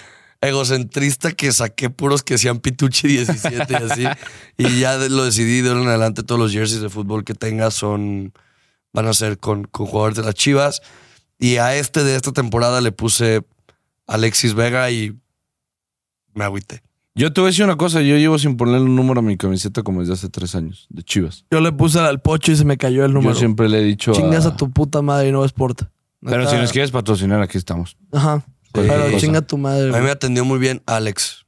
[0.48, 4.04] egocentrista que saqué puros que sean Pitucci 17 y así.
[4.58, 7.70] y ya lo decidí de ahora en adelante todos los jerseys de fútbol que tenga
[7.70, 8.32] son,
[8.92, 10.82] van a ser con, con jugadores de las Chivas.
[11.38, 13.44] Y a este de esta temporada le puse
[14.06, 15.18] Alexis Vega y
[16.34, 16.82] me agüité.
[17.16, 19.36] Yo te voy a decir una cosa, yo llevo sin ponerle un número a mi
[19.36, 21.44] camiseta como desde hace tres años, de Chivas.
[21.48, 23.34] Yo le puse al pocho y se me cayó el número.
[23.34, 24.48] Yo siempre le he dicho Chingas a...
[24.48, 25.82] a tu puta madre y no Sport.
[26.20, 26.50] Pero Neta.
[26.50, 27.96] si nos quieres patrocinar, aquí estamos.
[28.10, 28.44] Ajá.
[28.82, 29.16] Pero cosa.
[29.18, 29.94] chinga tu madre.
[29.94, 31.44] A mí me atendió muy bien Alex.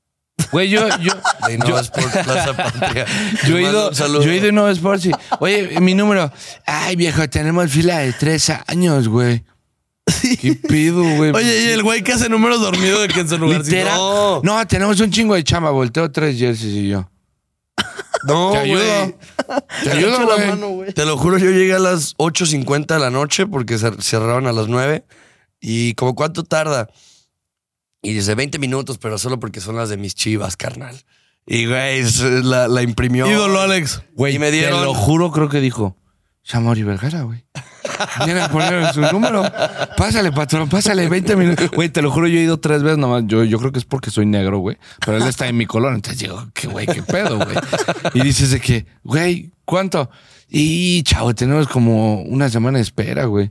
[0.52, 1.12] Güey, yo, yo,
[1.46, 3.06] De Innova Sport Plaza Patria.
[3.46, 5.10] yo he Te ido, yo he ido a Nueva Sports y,
[5.40, 6.30] oye, mi número,
[6.66, 9.44] ay viejo, tenemos fila de tres años, güey.
[10.40, 11.32] ¿Qué pido, güey?
[11.32, 13.64] Oye, y el güey que hace números dormido de que en su lugar.
[13.64, 13.96] Literal.
[13.96, 14.40] No.
[14.42, 14.66] No.
[14.66, 15.70] tenemos un chingo de chamba.
[15.70, 17.10] Volteo tres jerseys y yo.
[18.24, 19.18] No, Te ayudo.
[19.82, 20.46] Te ayudo, la güey.
[20.48, 20.92] mano, güey.
[20.92, 24.52] Te lo juro, yo llegué a las 8.50 de la noche porque cer- cerraron a
[24.52, 25.04] las 9.
[25.60, 26.88] Y como cuánto tarda.
[28.08, 30.94] Y dice 20 minutos, pero solo porque son las de mis chivas, carnal.
[31.46, 32.02] Y güey,
[32.44, 33.26] la, la imprimió.
[33.30, 34.02] Ídolo, Alex.
[34.14, 35.96] Güey, Y me dieron- te lo juro, creo que dijo.
[36.44, 37.44] Shamori Vergara, güey.
[38.24, 39.42] Viene a poner su número.
[39.96, 41.70] Pásale, patrón, pásale 20 minutos.
[41.72, 43.24] Güey, te lo juro, yo he ido tres veces nomás.
[43.26, 44.76] Yo, yo creo que es porque soy negro, güey.
[45.04, 45.92] Pero él está en mi color.
[45.94, 47.56] Entonces digo, qué güey, qué pedo, güey.
[48.14, 50.08] Y dices de que, güey, ¿cuánto?
[50.48, 53.50] Y chavo, tenemos como una semana de espera, güey.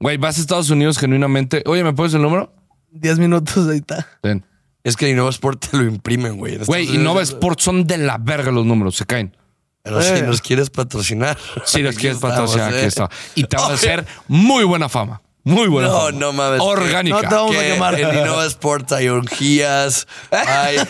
[0.00, 1.62] Güey, vas a Estados Unidos genuinamente.
[1.66, 2.52] Oye, ¿me pones el número?
[3.00, 4.06] 10 minutos, ahí está.
[4.22, 4.44] Ten.
[4.84, 6.58] Es que Innova Sport te lo imprimen, güey.
[6.58, 9.36] Güey, Estados y Nova Unidos- Sports son de la verga los números, se caen.
[9.82, 10.22] Pero si Eh.
[10.22, 11.36] nos quieres patrocinar.
[11.64, 12.76] Si los aquí quieres estamos, patrocinar, eh.
[12.78, 13.08] aquí está.
[13.34, 15.22] Y te va a hacer muy buena fama.
[15.44, 16.10] Muy buena No, fama.
[16.18, 16.60] no mames.
[16.60, 17.22] Orgánica.
[17.22, 18.00] No te vamos a quemar.
[18.00, 20.76] En Innova Sports hay orgías, hay...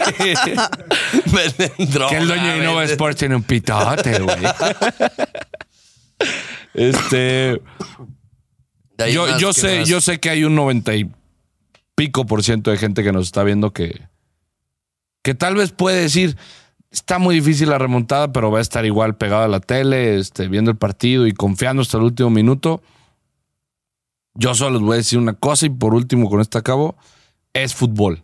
[1.91, 2.09] droga.
[2.11, 4.37] que el dueño de Innova Sports tiene un pitote, güey.
[6.75, 7.61] este.
[9.13, 11.11] Yo, yo ¿qué sé, yo sé que hay un 90 y
[11.97, 14.03] pico por ciento de gente que nos está viendo que.
[15.23, 16.37] Que tal vez puede decir.
[16.93, 20.47] Está muy difícil la remontada, pero va a estar igual pegado a la tele, este,
[20.47, 22.81] viendo el partido y confiando hasta el último minuto.
[24.35, 26.97] Yo solo les voy a decir una cosa y por último con esto acabo.
[27.53, 28.23] Es fútbol.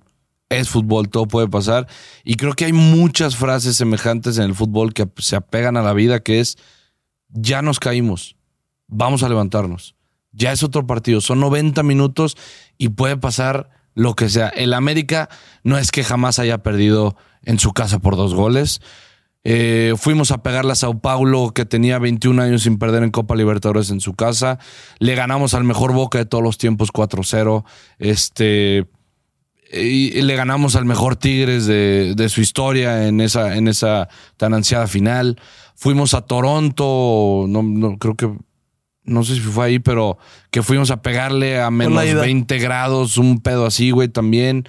[0.48, 1.88] Es fútbol, todo puede pasar.
[2.24, 5.94] Y creo que hay muchas frases semejantes en el fútbol que se apegan a la
[5.94, 6.58] vida, que es,
[7.28, 8.36] ya nos caímos,
[8.86, 9.96] vamos a levantarnos.
[10.30, 12.36] Ya es otro partido, son 90 minutos
[12.82, 14.48] y puede pasar lo que sea.
[14.48, 15.28] El América
[15.62, 18.80] no es que jamás haya perdido en su casa por dos goles.
[19.44, 23.36] Eh, fuimos a pegarle a Sao Paulo, que tenía 21 años sin perder en Copa
[23.36, 24.58] Libertadores en su casa.
[24.98, 27.64] Le ganamos al mejor Boca de todos los tiempos 4-0.
[28.00, 28.88] Este,
[29.72, 34.08] y le ganamos al mejor Tigres de, de su historia en esa, en esa
[34.38, 35.40] tan ansiada final.
[35.76, 38.28] Fuimos a Toronto, no, no creo que,
[39.04, 40.18] no sé si fue ahí, pero
[40.50, 42.20] que fuimos a pegarle a menos ida.
[42.20, 44.68] 20 grados, un pedo así, güey, también.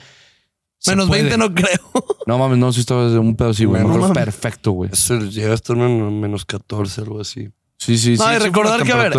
[0.80, 1.24] Se Menos puede.
[1.24, 1.80] 20 no creo.
[2.26, 3.82] No mames, no, si estaba de un pedo así, güey.
[3.82, 4.12] No mames.
[4.12, 4.90] perfecto, güey.
[4.94, 7.50] Eso llega a menos 14, algo así.
[7.78, 8.24] Sí, sí, sí.
[8.24, 9.14] no, y recordar que, a ver,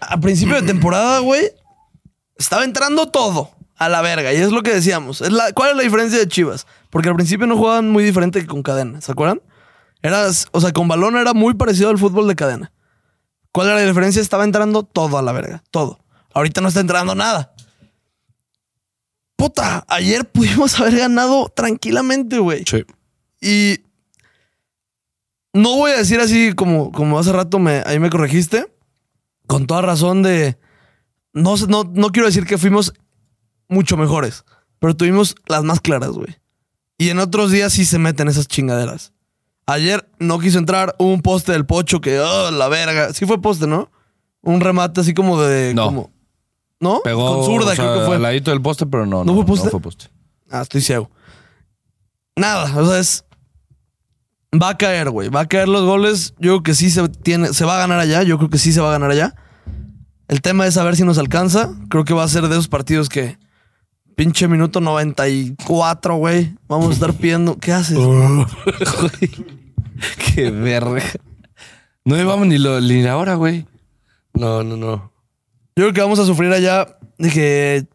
[0.00, 1.52] a principio de temporada, güey,
[2.36, 4.32] estaba entrando todo a la verga.
[4.32, 5.20] Y es lo que decíamos.
[5.20, 6.66] Es la- ¿Cuál es la diferencia de Chivas?
[6.90, 9.40] Porque al principio no jugaban muy diferente que con cadena, ¿se acuerdan?
[10.02, 12.72] Eras, o sea, con balón era muy parecido al fútbol de cadena.
[13.58, 14.22] ¿Cuál era la diferencia?
[14.22, 15.98] Estaba entrando todo a la verga, todo.
[16.32, 17.56] Ahorita no está entrando nada.
[19.34, 22.62] Puta, ayer pudimos haber ganado tranquilamente, güey.
[22.64, 22.84] Sí.
[23.40, 23.80] Y
[25.52, 28.72] no voy a decir así como, como hace rato me, ahí me corregiste.
[29.48, 30.56] Con toda razón de.
[31.32, 32.94] No, no, no quiero decir que fuimos
[33.68, 34.44] mucho mejores,
[34.78, 36.36] pero tuvimos las más claras, güey.
[36.96, 39.12] Y en otros días sí se meten esas chingaderas.
[39.70, 43.12] Ayer no quiso entrar un poste del pocho que, oh, la verga.
[43.12, 43.90] Sí fue poste, ¿no?
[44.40, 45.74] Un remate así como de.
[45.74, 45.84] No.
[45.86, 46.10] como-
[46.80, 47.00] ¿No?
[47.04, 48.16] Pegó Con zurda, o sea, creo que fue.
[48.16, 49.24] al ladito del poste, pero no.
[49.24, 49.64] ¿No fue poste?
[49.66, 50.06] No fue poste.
[50.50, 51.10] Ah, estoy ciego.
[52.36, 53.24] Nada, o sea, es.
[54.54, 55.28] Va a caer, güey.
[55.28, 56.32] Va a caer los goles.
[56.38, 57.52] Yo creo que sí se tiene.
[57.52, 58.22] Se va a ganar allá.
[58.22, 59.34] Yo creo que sí se va a ganar allá.
[60.28, 61.70] El tema es saber si nos alcanza.
[61.90, 63.38] Creo que va a ser de esos partidos que.
[64.14, 66.54] Pinche minuto 94, güey.
[66.68, 67.56] Vamos a estar pidiendo.
[67.58, 67.98] ¿Qué haces?
[70.34, 71.02] Qué verga.
[72.04, 73.66] No llevamos ni, lo, ni la hora, güey.
[74.34, 75.12] No, no, no.
[75.76, 77.86] Yo creo que vamos a sufrir allá de que.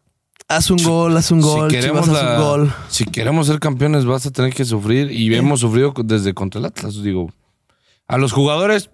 [0.46, 2.74] Haz un gol, haz un gol, si queremos, Chivas, haz un gol.
[2.88, 5.10] si queremos ser campeones, vas a tener que sufrir.
[5.10, 7.02] Y hemos sufrido desde contra el Atlas.
[7.02, 7.32] Digo,
[8.06, 8.90] a los jugadores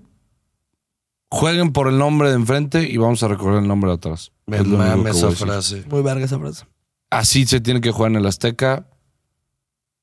[1.28, 4.30] jueguen por el nombre de enfrente y vamos a recorrer el nombre de atrás.
[4.46, 5.84] Me Es mame esa frase.
[5.88, 6.66] Muy verga esa frase.
[7.11, 8.86] Así se tiene que jugar en el Azteca.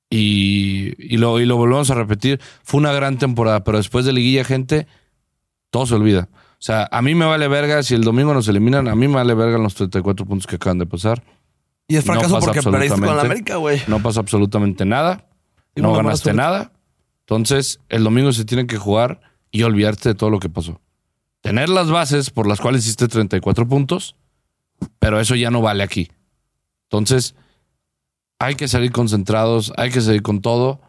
[0.09, 2.39] Y, y lo, y lo volvemos a repetir.
[2.63, 4.87] Fue una gran temporada, pero después de liguilla, gente,
[5.69, 6.29] todo se olvida.
[6.33, 8.87] O sea, a mí me vale verga si el domingo nos eliminan.
[8.87, 11.23] A mí me vale verga los 34 puntos que acaban de pasar.
[11.87, 13.21] Y es No fracaso pasa porque perdiste con la.
[13.21, 13.81] América, güey.
[13.87, 15.25] No pasa absolutamente nada.
[15.75, 16.37] Y No mala ganaste suerte.
[16.37, 16.71] nada.
[17.21, 19.19] Entonces, el domingo se tiene que jugar
[19.51, 20.81] y olvidarte de todo lo que pasó.
[21.41, 24.15] Tener las bases por las cuales hiciste 34 puntos,
[24.99, 26.09] pero eso ya no vale aquí.
[26.83, 27.35] Entonces,
[28.39, 30.81] hay que salir concentrados, hay que salir con todo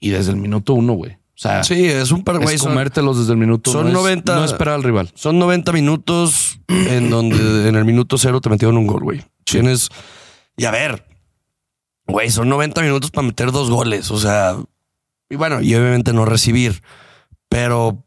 [0.00, 1.12] y desde el minuto uno, güey.
[1.12, 2.54] O sea, Sí, es un güey.
[2.56, 3.88] es comértelos desde el minuto son uno.
[3.90, 5.10] es 90 No esperar al rival.
[5.14, 9.24] son 90 minutos en donde en el minuto cero te metieron un gol, güey.
[9.44, 9.88] Tienes.
[10.56, 11.06] Y a ver,
[12.06, 14.10] güey, son 90 minutos para meter dos goles.
[14.10, 14.56] O sea,
[15.30, 16.82] y bueno, y obviamente no recibir.
[17.48, 18.04] Pero,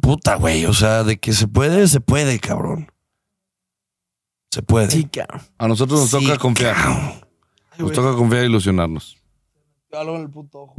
[0.00, 2.90] puta, güey, o sea, de que se puede, se puede, cabrón.
[4.50, 4.90] Se puede.
[4.90, 5.42] Sí, cabrón.
[5.58, 6.76] A nosotros nos Sí, toca confiar.
[7.78, 9.16] Nos toca confiar e ilusionarnos.
[9.92, 10.74] Algo en el puto ojo.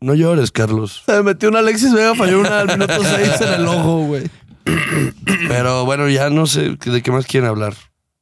[0.00, 1.02] No llores, Carlos.
[1.06, 4.24] Se me metió un Alexis Vega, falló una al minuto 6 en el ojo, güey.
[5.48, 7.74] Pero bueno, ya no sé de qué más quieren hablar.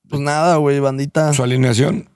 [0.08, 1.32] Pues nada, güey, bandita.
[1.32, 2.08] Su alineación.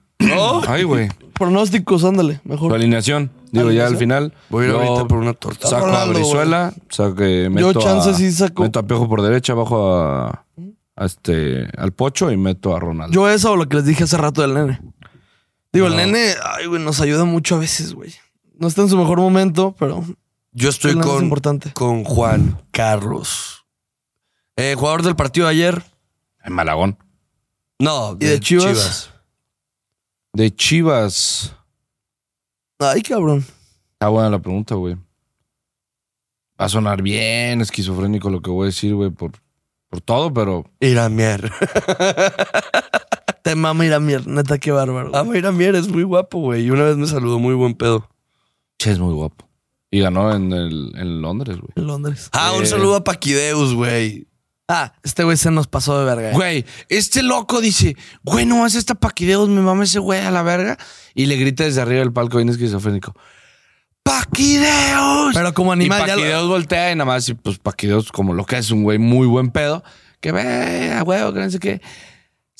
[0.67, 1.09] Ay, güey.
[1.33, 2.73] Pronósticos, ándale, Su mejor.
[2.73, 3.31] alineación.
[3.51, 4.33] Digo, ya al final.
[4.49, 5.67] Voy a ir yo ahorita por una torta.
[5.67, 6.73] Saco Ronaldo, a Brizuela.
[6.89, 10.45] Saco, eh, meto chance a, sí saco- Meto a Piojo por derecha, bajo a,
[10.95, 13.13] a este, al Pocho y meto a Ronaldo.
[13.13, 14.79] Yo eso o lo que les dije hace rato del nene.
[15.73, 15.99] Digo, el No.
[15.99, 18.13] nene, ay, güey, nos ayuda mucho a veces, güey.
[18.55, 20.03] No está en su mejor momento, pero
[20.51, 21.73] Yo estoy el nene es con, importante.
[21.73, 23.65] con Juan Carlos.
[24.57, 25.83] Eh, jugador del partido de ayer.
[26.43, 26.97] En Malagón.
[27.79, 29.09] No, ¿Y de Chivas?
[30.33, 31.55] De Chivas.
[32.79, 33.45] Ay, cabrón.
[33.93, 34.95] Está buena la pregunta, güey.
[36.59, 39.31] Va a sonar bien esquizofrénico lo que voy a decir, güey, por,
[39.89, 41.51] por todo, pero Iramier.
[43.43, 45.11] Te mama ir a mierda, neta, qué bárbaro.
[45.13, 46.65] Ah, Iramier es muy guapo, güey.
[46.65, 48.07] Y una vez me saludó muy buen pedo.
[48.77, 49.47] che, es muy guapo.
[49.91, 51.71] Y ganó en, el, en Londres, güey.
[51.75, 52.29] En Londres.
[52.31, 52.65] Ah, un Eh.
[52.67, 54.27] saludo a Paquideus, güey.
[54.67, 56.29] Ah, este güey se nos pasó de verga.
[56.29, 56.33] eh.
[56.33, 60.43] Güey, este loco dice, güey, no más esta Paquideos, me mama ese güey a la
[60.43, 60.77] verga.
[61.13, 63.13] Y le grita desde arriba del palco bien esquizofrénico.
[64.03, 65.33] ¡Paquideos!
[65.33, 68.33] Pero como animal, y ya lo- Paquideos voltea y nada más, y pues Paquideos, como
[68.33, 69.83] lo que es un güey muy buen pedo,
[70.19, 71.81] que ve a huevo, que no sé qué.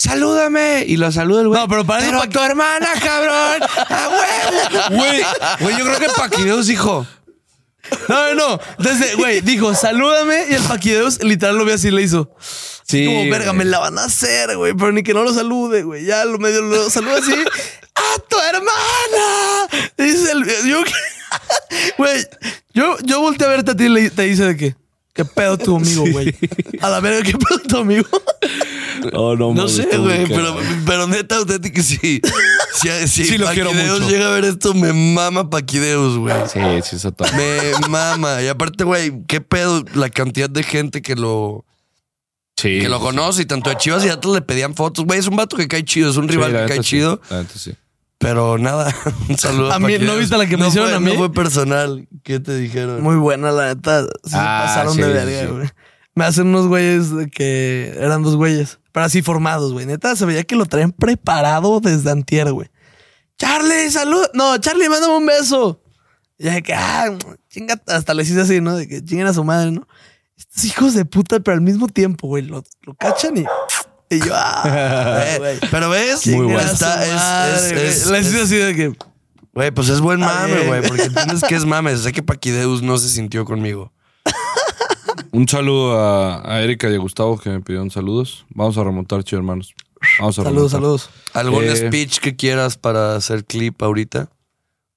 [0.01, 0.83] ¡Salúdame!
[0.87, 1.59] Y lo saluda el güey.
[1.61, 3.61] No, pero para ¡Pero Paqui- tu hermana, cabrón!
[3.87, 4.97] ¡A huevo!
[4.97, 5.21] Güey,
[5.59, 7.05] güey, yo creo que Paquideos dijo...
[8.07, 8.59] No, no, no.
[8.79, 10.45] Entonces, güey, dijo, salúdame.
[10.49, 12.33] Y el Paquideus literal lo vi así, le hizo.
[12.87, 14.73] Sí, Como, verga, me la van a hacer, güey.
[14.73, 16.03] Pero ni que no lo salude, güey.
[16.05, 17.33] Ya lo medio lo saluda así.
[17.95, 19.87] ¡A tu hermana!
[19.97, 20.45] Dice el.
[20.67, 20.79] Yo,
[21.99, 22.25] güey,
[22.73, 24.75] yo, yo volteé a verte a ti y te dice de qué.
[25.13, 26.33] ¿Qué pedo tu amigo, güey?
[26.81, 28.07] A la verga, ¿qué pedo tu amigo?
[29.13, 32.21] Oh, no, No mames, sé, güey, pero, pero neta, auténtico, sí.
[32.73, 34.11] Si, si Sí lo quiero Paquideus mucho.
[34.11, 36.33] llega a ver esto, me mama Paquideus, güey.
[36.51, 37.27] Sí, sí, eso todo.
[37.33, 38.41] Me mama.
[38.41, 41.65] Y aparte, güey, qué pedo la cantidad de gente que lo,
[42.55, 42.79] Sí.
[42.79, 43.41] que lo sí, conoce.
[43.41, 45.03] Y tanto de Chivas y Atlas le pedían fotos.
[45.05, 47.19] Güey, es un vato que cae chido, es un rival que cae chido.
[48.17, 48.95] Pero nada,
[49.29, 51.11] un saludo A mí, ¿no viste la que me No hicieron fue- a mí?
[51.11, 52.07] No fue personal.
[52.23, 53.01] ¿Qué te dijeron?
[53.01, 54.03] Muy buena, la neta.
[54.23, 55.71] Se Ah, pasaron sí, de sí, verga, sí.
[56.15, 59.85] Me hacen unos güeyes de que eran dos güeyes, pero así formados, güey.
[59.85, 62.69] Neta, se veía que lo traían preparado desde antier, güey.
[63.37, 64.25] Charlie, salud.
[64.33, 65.81] No, Charlie, mándame un beso.
[66.37, 67.05] Y ya de que, ah,
[67.49, 68.75] chinga, hasta les hice así, ¿no?
[68.75, 69.87] De que chinguen a su madre, ¿no?
[70.37, 73.45] Estos hijos de puta, pero al mismo tiempo, güey, lo, lo cachan y.
[74.09, 75.59] Y yo, ah, güey.
[75.71, 76.59] pero ves, Chinga bueno.
[76.59, 77.55] a su Está,
[77.87, 78.93] es- Les hice así de que.
[79.53, 81.95] Güey, pues es buen mame, güey, porque entiendes que es mame.
[81.95, 83.93] Sé que Paquideus no se sintió conmigo.
[85.31, 88.45] Un saludo a, a Erika y a Gustavo que me pidieron saludos.
[88.49, 89.73] Vamos a remontar, chido, hermanos.
[90.19, 90.79] Vamos a Saludos, remontar.
[90.81, 91.09] saludos.
[91.33, 91.75] ¿Algún Eh.
[91.75, 94.29] speech que quieras para hacer clip ahorita?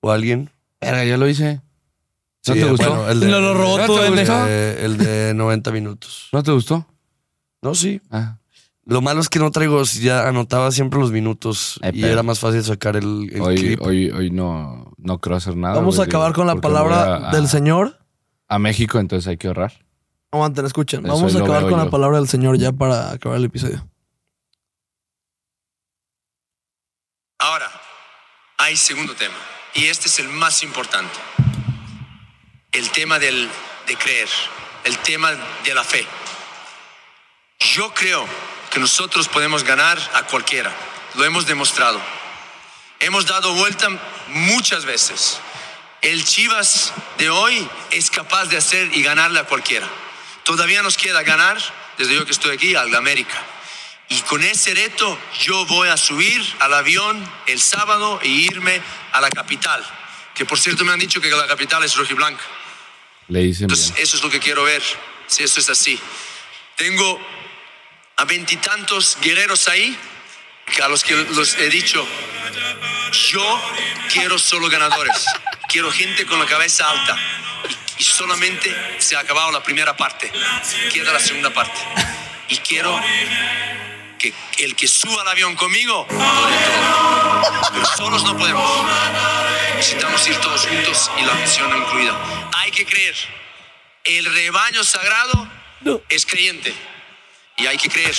[0.01, 0.51] ¿O alguien?
[0.81, 1.61] Verga, ya lo hice.
[2.47, 2.89] ¿No Sí, te gustó?
[2.91, 6.29] bueno, el de, No lo robó ¿No el de 90 minutos.
[6.33, 6.87] ¿No te gustó?
[7.63, 8.01] No, sí.
[8.11, 8.39] Ah.
[8.87, 12.23] Lo malo es que no traigo, ya anotaba siempre los minutos Ay, y pero- era
[12.23, 13.81] más fácil sacar el, el Hoy, clip.
[13.81, 15.77] hoy, hoy no, no creo hacer nada.
[15.77, 17.99] Vamos a acabar con la palabra a- del Señor.
[18.47, 19.73] A México, entonces hay que ahorrar.
[20.35, 21.07] Aguanten, escuchen.
[21.07, 21.77] Eso Vamos a acabar con yo.
[21.77, 23.89] la palabra del Señor ya para acabar el episodio.
[27.39, 27.71] Ahora,
[28.57, 29.37] hay segundo tema,
[29.75, 31.15] y este es el más importante.
[32.73, 33.49] El tema del,
[33.87, 34.29] de creer,
[34.83, 35.31] el tema
[35.65, 36.05] de la fe.
[37.61, 38.27] Yo creo
[38.73, 40.73] que nosotros podemos ganar a cualquiera,
[41.15, 42.01] lo hemos demostrado.
[42.99, 43.89] Hemos dado vuelta
[44.31, 45.39] muchas veces.
[46.03, 49.89] El Chivas de hoy es capaz de hacer y ganarle a cualquiera.
[50.45, 51.59] Todavía nos queda ganar,
[51.99, 53.43] desde yo que estoy aquí, al América.
[54.09, 58.81] Y con ese reto yo voy a subir al avión el sábado e irme
[59.13, 59.83] a la capital.
[60.35, 62.45] Que por cierto me han dicho que la capital es rojiblanca.
[63.29, 64.03] Le dicen Entonces bien.
[64.05, 64.83] eso es lo que quiero ver,
[65.27, 65.99] si eso es así.
[66.77, 67.21] Tengo
[68.17, 69.97] a veintitantos guerreros ahí,
[70.67, 72.07] que a los que los he dicho,
[73.31, 73.63] yo
[74.13, 75.25] quiero solo ganadores,
[75.69, 77.17] quiero gente con la cabeza alta.
[77.99, 80.31] Y, solamente se ha acabado la primera parte,
[80.93, 81.81] queda la segunda parte.
[82.49, 83.01] Y quiero
[84.19, 86.07] que el que suba al avión conmigo.
[86.09, 88.87] Pero solos no podemos.
[89.77, 92.51] Necesitamos ir todos juntos y la misión incluida.
[92.57, 93.15] Hay que creer.
[94.05, 95.49] El rebaño sagrado
[96.09, 96.75] es creyente.
[97.57, 98.15] Y hay que creer.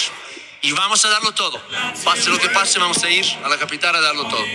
[0.62, 1.62] Y vamos a darlo todo.
[2.04, 4.46] Pase lo que pase, vamos a ir a la capital a darlo todo.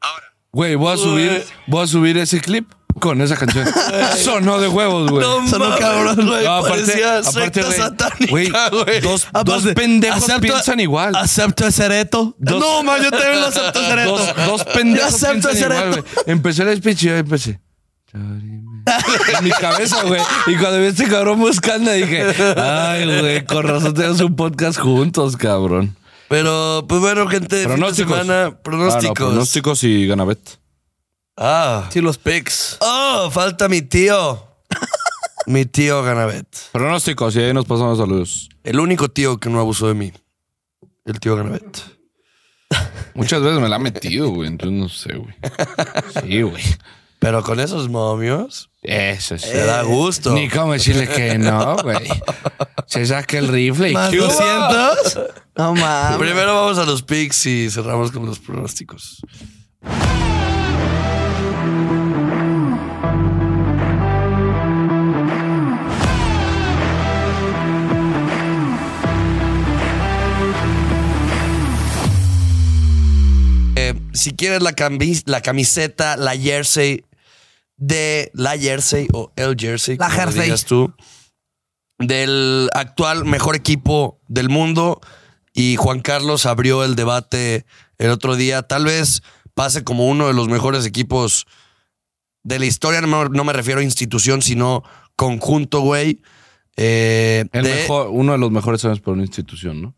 [0.00, 2.70] Ahora, Güey, voy a subir, voy a subir ese clip
[3.00, 3.66] con esa canción.
[4.22, 5.24] Sonó de huevos, güey.
[5.26, 6.26] No Sonó mames, cabrón.
[6.26, 9.00] güey, No, aparte, parecía aparte, secta güey, satánica, güey.
[9.00, 11.16] Dos, Aparte, dos pendejos acepto- piensan igual.
[11.16, 12.34] Acepto ese reto.
[12.38, 14.16] Dos- no, man, yo también lo acepto ese reto.
[14.16, 16.02] Dos, dos pendejos Yo acepto piensan ese igual, reto.
[16.14, 16.24] güey.
[16.26, 17.60] Empecé el speech y yo empecé.
[18.14, 20.20] En mi cabeza, güey.
[20.46, 22.24] Y cuando vi a este cabrón buscando, dije,
[22.56, 25.96] ay, güey, con razón tenemos un podcast juntos, cabrón.
[26.28, 28.18] Pero, pues bueno, gente, fin de Pronósticos.
[28.18, 29.14] semana, Ah, no, pronósticos.
[29.16, 30.38] pronósticos y Ganabet.
[31.36, 31.88] Ah.
[31.92, 32.78] Sí, los picks.
[32.80, 34.46] Oh, falta mi tío.
[35.46, 36.46] mi tío Ganabet.
[36.72, 38.48] Pronósticos y ahí nos pasamos saludos.
[38.62, 40.12] El único tío que no abusó de mí.
[41.04, 41.82] El tío Ganabet.
[43.14, 44.48] Muchas veces me la ha metido, güey.
[44.48, 45.34] Entonces no sé, güey.
[46.22, 46.62] Sí, güey.
[47.18, 49.48] Pero con esos momios, Eso sí.
[49.48, 50.34] se da gusto.
[50.34, 52.06] Ni cómo decirle que no, güey.
[52.86, 54.26] Se saca el rifle y Más ¡Chuba!
[55.06, 55.30] 200.
[55.56, 56.18] No mames.
[56.18, 59.22] Primero vamos a los picks y cerramos con los pronósticos.
[74.14, 77.04] Si quieres la, camis- la camiseta, la jersey
[77.76, 80.42] de la jersey o el jersey, La como jersey.
[80.44, 80.94] digas tú,
[81.98, 85.00] del actual mejor equipo del mundo
[85.52, 87.64] y Juan Carlos abrió el debate
[87.98, 88.62] el otro día.
[88.62, 89.22] Tal vez
[89.54, 91.46] pase como uno de los mejores equipos
[92.42, 93.00] de la historia.
[93.00, 94.82] No, me- no me refiero a institución, sino
[95.16, 96.20] conjunto, güey.
[96.76, 99.94] Eh, El de- mejor, uno de los mejores años para una institución, ¿no?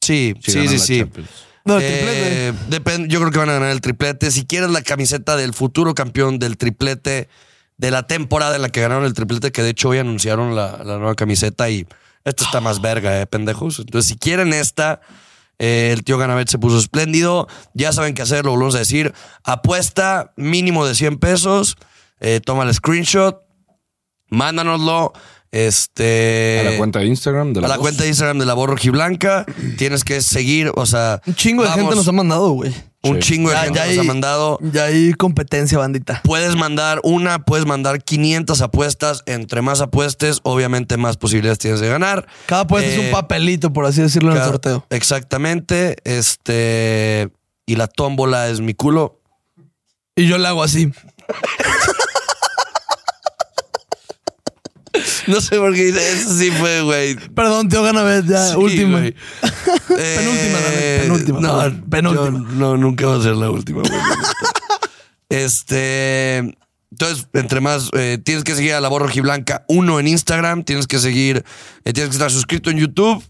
[0.00, 0.98] Sí, Si sí, sí, sí.
[1.00, 1.28] Champions.
[1.64, 2.52] No, el Eh, triplete.
[2.70, 4.30] depende- yo creo que van a ganar el triplete.
[4.30, 7.28] Si quieres la camiseta del futuro campeón del triplete
[7.76, 10.78] de la temporada en la que ganaron el triplete, que de hecho hoy anunciaron la,
[10.84, 11.86] la nueva camiseta y
[12.24, 13.78] esta está más verga, eh, pendejos.
[13.78, 15.00] Entonces, si quieren esta,
[15.58, 17.46] eh, el tío Ganabet se puso espléndido.
[17.74, 19.12] Ya saben qué hacer, lo volvemos a decir.
[19.44, 21.76] Apuesta mínimo de 100 pesos.
[22.20, 23.42] Eh, toma el screenshot,
[24.28, 25.12] mándanoslo.
[25.52, 26.60] Este.
[26.60, 27.82] A la cuenta de Instagram de la a la voz.
[27.82, 29.44] cuenta de Instagram de la voz rojiblanca.
[29.78, 31.20] Tienes que seguir, o sea.
[31.26, 32.72] Un chingo de gente nos ha mandado, güey.
[33.02, 33.32] Un Sí.
[33.32, 34.58] chingo de Ya- gente ya nos ha mandado.
[34.60, 36.20] Ya hay competencia, bandita.
[36.22, 39.22] Puedes mandar una, puedes mandar 500 apuestas.
[39.26, 42.26] Entre más apuestes, obviamente más posibilidades tienes de ganar.
[42.46, 44.86] Cada puesto es Eh, un papelito, por así decirlo, en el sorteo.
[44.90, 45.96] Exactamente.
[46.04, 47.30] Este.
[47.66, 49.20] Y la tómbola es mi culo.
[50.14, 50.92] Y yo le hago así.
[55.28, 57.14] No sé por qué dice eso, sí fue, güey.
[57.14, 58.98] Perdón, tío Ganabet, ya, Sí, última.
[58.98, 59.14] güey.
[59.88, 62.24] Penúltima, Daniel, penúltima, No, penúltima.
[62.48, 63.92] yo- no, nunca va a ser la última, güey.
[65.28, 66.56] este.
[66.92, 70.88] Entonces, entre más, eh, tienes que seguir a la voz rojiblanca uno en Instagram, tienes
[70.88, 71.44] que seguir,
[71.84, 73.22] eh, tienes que estar suscrito en YouTube.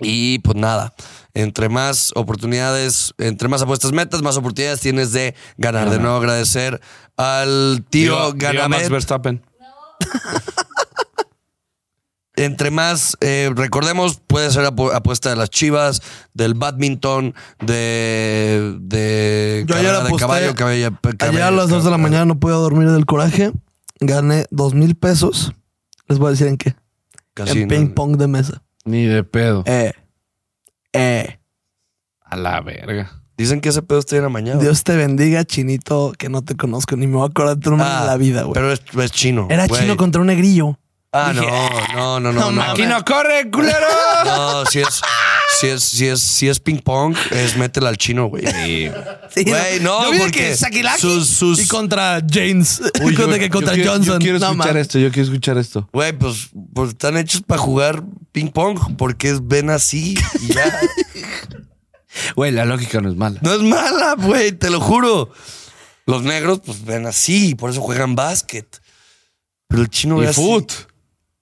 [0.00, 0.94] Y pues nada,
[1.32, 5.88] entre más oportunidades, entre más apuestas metas, más oportunidades tienes de ganar.
[5.90, 6.80] De nuevo agradecer
[7.16, 8.88] al tío Max Ganabet.
[8.90, 9.42] Verstappen.
[12.38, 16.02] Entre más, eh, recordemos, puede ser apu- apuesta de las chivas,
[16.34, 20.90] del badminton, de, de Yo ayer de aposté- caballo, caballo,
[21.20, 23.52] Ayer a las 2 de la mañana no pude dormir del coraje.
[24.00, 25.54] Gané dos mil pesos.
[26.08, 26.76] Les voy a decir en qué.
[27.36, 28.62] En ping pong de mesa.
[28.84, 29.62] Ni de pedo.
[29.66, 29.94] Eh.
[30.92, 31.38] Eh.
[32.20, 33.22] A la verga.
[33.36, 34.60] Dicen que ese pedo está bien amañado.
[34.60, 37.70] Dios te bendiga, chinito, que no te conozco ni me voy a acordar de tu
[37.70, 38.54] nombre Ah, en la vida, güey.
[38.54, 39.46] Pero es, es chino.
[39.50, 39.80] Era güey.
[39.82, 40.78] chino contra un negrillo.
[41.12, 41.52] Ah, no, Dije,
[41.94, 42.40] no, no, no.
[42.40, 42.62] no no.
[42.62, 43.76] ¡Aquí no corre, culero!
[44.26, 45.00] No, si es,
[45.60, 48.44] si es, si es, si es ping pong, es métela al chino, güey.
[48.46, 50.56] Sí, Güey, no, Yo de porque que
[50.98, 52.80] sus- sus- y contra James.
[53.02, 54.14] Uy, yo- de que contra yo quiero- Johnson.
[54.14, 55.88] Yo quiero No, escuchar esto, yo quiero escuchar esto.
[55.92, 60.64] Güey, pues, pues están hechos para jugar ping pong porque es ven así y ya.
[62.34, 63.38] Güey, la lógica no es mala.
[63.42, 65.30] No es mala, güey, te lo juro.
[66.06, 68.80] Los negros, pues ven así, por eso juegan básquet.
[69.68, 70.40] Pero el chino ve Y así.
[70.40, 70.72] foot.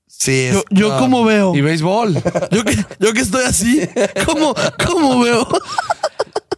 [0.06, 0.98] Sí, es- Yo, yo no.
[0.98, 1.54] como veo.
[1.54, 2.14] Y béisbol.
[2.50, 3.80] Yo que, yo que estoy así.
[4.24, 4.54] ¿Cómo,
[4.86, 5.46] cómo veo?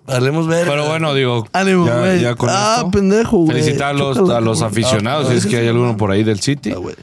[0.07, 0.69] Hablemos ver.
[0.69, 2.21] Pero bueno, digo, Ánimo, ya, güey.
[2.21, 3.61] ya con ah, esto, pendejo, güey.
[3.61, 4.71] felicitar a los, Chócala, a los güey.
[4.71, 6.71] aficionados, si es que hay alguno por ahí del City.
[6.73, 6.95] Ah, güey.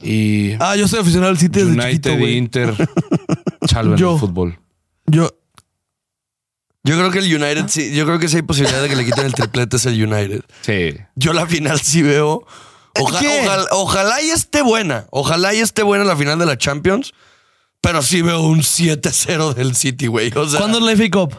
[0.00, 2.36] Y Ah, yo soy aficionado al City desde chiquito, United y güey.
[2.36, 2.74] Inter
[3.70, 4.14] salven Yo.
[4.14, 4.58] el fútbol.
[5.06, 5.30] Yo,
[6.88, 9.04] Yo creo que el United, sí, yo creo que sí hay posibilidad de que le
[9.04, 10.42] quiten el triplete es el United.
[10.62, 10.96] Sí.
[11.16, 12.46] Yo la final sí veo.
[12.98, 13.40] Oja- ¿Qué?
[13.44, 15.06] ojalá, ojalá y esté buena.
[15.10, 17.12] Ojalá y esté buena la final de la Champions.
[17.80, 20.32] Pero sí veo un 7-0 del City, güey.
[20.34, 21.34] O sea, ¿cuándo es la FA Cup?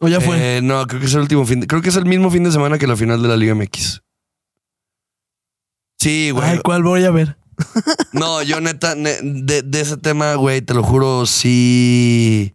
[0.00, 0.58] ¿O ya fue?
[0.58, 1.60] eh, no, creo que es el último fin.
[1.60, 3.54] de- creo que es el mismo fin de semana que la final de la Liga
[3.54, 4.00] MX.
[5.98, 6.48] Sí, güey.
[6.48, 7.36] Ay, ¿cuál voy a ver?
[8.12, 12.54] No, yo neta, ne- de, de ese tema, güey, te lo juro, sí.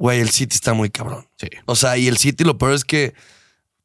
[0.00, 1.26] Güey, el City está muy cabrón.
[1.36, 1.48] Sí.
[1.66, 3.12] O sea, y el City lo peor es que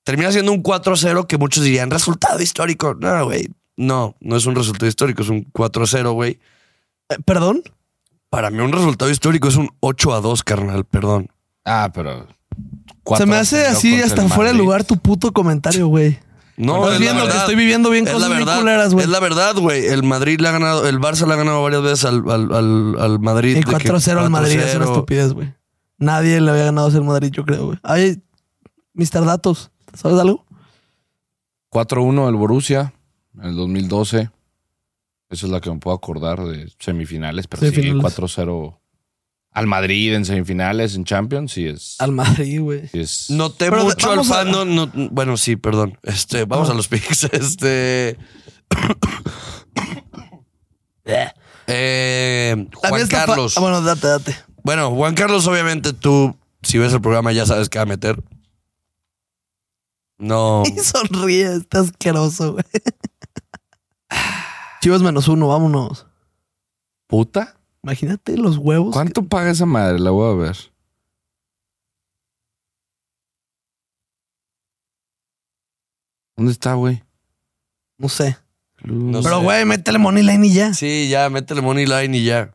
[0.05, 2.95] termina siendo un 4-0 que muchos dirían resultado histórico.
[2.95, 3.49] No, güey.
[3.75, 6.39] No, no es un resultado histórico, es un 4-0, güey.
[7.09, 7.63] Eh, ¿Perdón?
[8.29, 11.27] Para mí un resultado histórico es un 8-2, carnal, perdón.
[11.65, 12.27] Ah, pero.
[13.17, 16.17] Se me hace así hasta fuera de lugar tu puto comentario, güey.
[16.55, 19.03] No, Estás es viendo la que estoy viviendo bien es cosas la verdad, culeras, güey.
[19.03, 19.85] Es la verdad, güey.
[19.87, 22.95] El Madrid le ha ganado, el Barça le ha ganado varias veces al, al, al,
[23.01, 23.55] al Madrid.
[23.55, 24.89] Que 4-0 al Madrid es una 4-0.
[24.91, 25.53] estupidez, güey.
[25.97, 27.79] Nadie le había ganado a ese Madrid, yo creo, güey.
[27.83, 28.21] Ay,
[28.93, 29.25] Mr.
[29.25, 30.45] Datos, ¿sabes algo?
[31.71, 32.93] 4-1 el Borussia
[33.37, 34.29] en el 2012.
[35.29, 38.13] Esa es la que me puedo acordar de semifinales, pero Semifinales.
[38.13, 38.79] sí, 4-0
[39.51, 41.95] al Madrid en semifinales, en Champions, sí es.
[41.99, 42.87] Al Madrid, güey.
[42.89, 44.51] sí es Noté Pero de- mucho al a- fan.
[44.51, 45.97] no- no- bueno, sí, perdón.
[46.03, 47.23] Este, vamos a los picks.
[47.33, 48.17] Este.
[51.67, 53.57] eh, Juan Carlos.
[53.57, 54.35] Ah, bueno, date, date.
[54.65, 58.21] Bueno, Juan Carlos, obviamente tú, si ves el programa, ya sabes qué va a meter.
[60.17, 60.63] No.
[60.65, 62.65] Y sonríe, está asqueroso, güey.
[64.81, 66.07] Chivas menos uno, vámonos.
[67.07, 67.55] puta.
[67.83, 68.93] Imagínate los huevos.
[68.93, 69.99] ¿Cuánto paga esa madre?
[69.99, 70.57] La voy a ver.
[76.35, 77.03] ¿Dónde está, güey?
[77.97, 78.37] No sé.
[78.83, 79.43] No Pero, sé.
[79.43, 80.73] güey, métele money line y ya.
[80.73, 82.53] Sí, ya, métele money line y ya.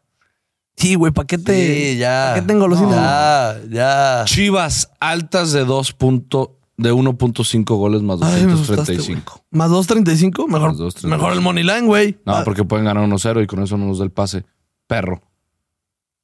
[0.81, 1.93] Sí, güey, ¿para qué te.
[1.93, 2.31] Sí, ya.
[2.31, 4.23] ¿Para qué tengo los Ya, ya.
[4.25, 9.45] Chivas altas de 2 punto, de 1.5 goles más Ay, me asustaste, 235.
[9.51, 10.49] ¿Más 2.35?
[10.49, 11.07] Mejor, Más 2.35.
[11.09, 12.19] mejor el money line, güey.
[12.25, 14.45] No, Ah, porque pueden ganar 1-0 y con eso no nos da el pase.
[14.87, 15.21] Perro.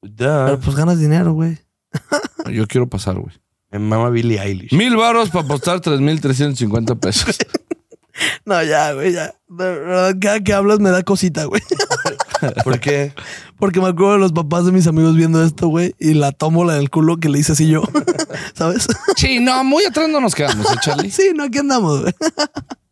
[0.02, 0.46] Ya.
[0.46, 1.58] Pero pues ganas dinero, güey.
[2.50, 3.34] Yo quiero pasar, güey.
[3.70, 4.72] Me mama Billie Eilish.
[4.72, 7.36] Mil varos para apostar 3.350 pesos.
[8.46, 9.34] No, ya, güey, ya.
[9.46, 11.60] De verdad, cada que hablas me da cosita, güey.
[12.64, 13.12] ¿Por qué?
[13.58, 16.64] Porque me acuerdo de los papás de mis amigos viendo esto, güey, y la tomo
[16.64, 17.82] la del culo que le hice así yo.
[18.54, 18.86] ¿Sabes?
[19.16, 21.10] sí, no, muy atrás no nos quedamos, ¿eh, Charlie?
[21.10, 22.14] sí, no, aquí andamos, güey.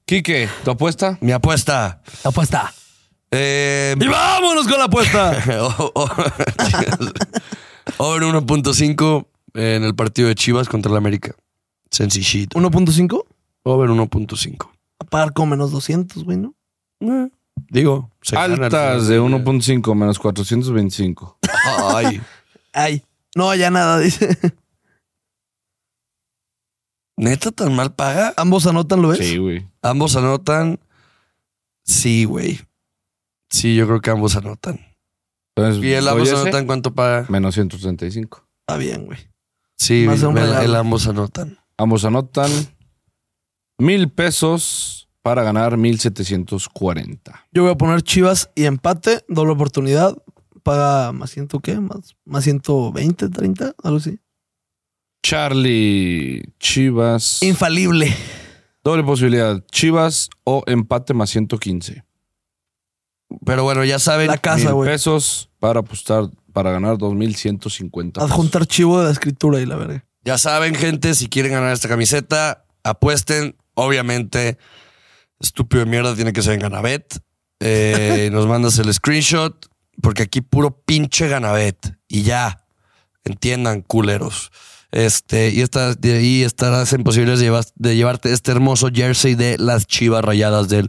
[0.06, 1.18] Quique, ¿tu apuesta?
[1.20, 2.02] Mi apuesta.
[2.24, 2.72] Apuesta.
[3.30, 5.36] Eh, Y vámonos con la apuesta.
[5.60, 6.10] o- o-
[7.98, 11.34] Over 1.5 en el partido de Chivas contra el América.
[11.90, 12.58] Sencillito.
[12.58, 13.24] 1.5.
[13.64, 14.68] Over 1.5.
[15.00, 16.54] A pagar con menos 200, güey, ¿no?
[17.00, 17.28] Eh,
[17.70, 19.38] Digo, se Altas de del día.
[19.44, 21.38] 1.5 menos 425.
[21.94, 22.20] Ay,
[22.72, 23.02] Ay.
[23.36, 24.38] No, ya nada, dice.
[27.16, 28.34] ¿neta tan mal paga?
[28.36, 29.18] Ambos anotan, ¿lo ves?
[29.18, 29.66] Sí, güey.
[29.82, 30.78] Ambos anotan.
[31.84, 32.60] Sí, güey.
[33.50, 34.80] Sí, yo creo que ambos anotan.
[35.56, 37.26] Entonces, ¿Y el ¿doy ambos anotan cuánto paga?
[37.28, 38.44] Menos 135.
[38.60, 39.18] Está bien, güey.
[39.76, 41.58] Sí, Más de un el, el ambos anotan.
[41.76, 42.50] Ambos anotan
[43.78, 47.46] mil pesos para ganar 1740.
[47.50, 50.14] Yo voy a poner Chivas y empate, doble oportunidad.
[50.62, 51.80] Paga más ciento, ¿qué?
[51.80, 54.18] Más, más 120, 30, algo así.
[55.22, 57.42] Charlie, Chivas.
[57.42, 58.14] Infalible.
[58.84, 59.64] Doble posibilidad.
[59.72, 62.04] Chivas o empate más 115.
[63.46, 64.26] Pero bueno, ya saben.
[64.26, 64.90] La casa, Mil güey.
[64.90, 68.20] pesos para apostar, para ganar 2150.
[68.20, 68.30] pesos.
[68.30, 70.04] Adjuntar chivo de la escritura y la verga.
[70.22, 73.56] Ya saben, gente, si quieren ganar esta camiseta, apuesten.
[73.72, 74.58] Obviamente,
[75.44, 77.18] estúpido de mierda tiene que ser en Ganabet.
[77.60, 79.66] Eh, nos mandas el screenshot,
[80.02, 81.96] porque aquí puro pinche Ganabet.
[82.08, 82.66] Y ya,
[83.24, 84.50] entiendan, culeros.
[84.90, 89.34] Este, y, esta, de ahí estarás en posibilidades de, llevar- de llevarte este hermoso jersey
[89.34, 90.88] de las chivas rayadas del,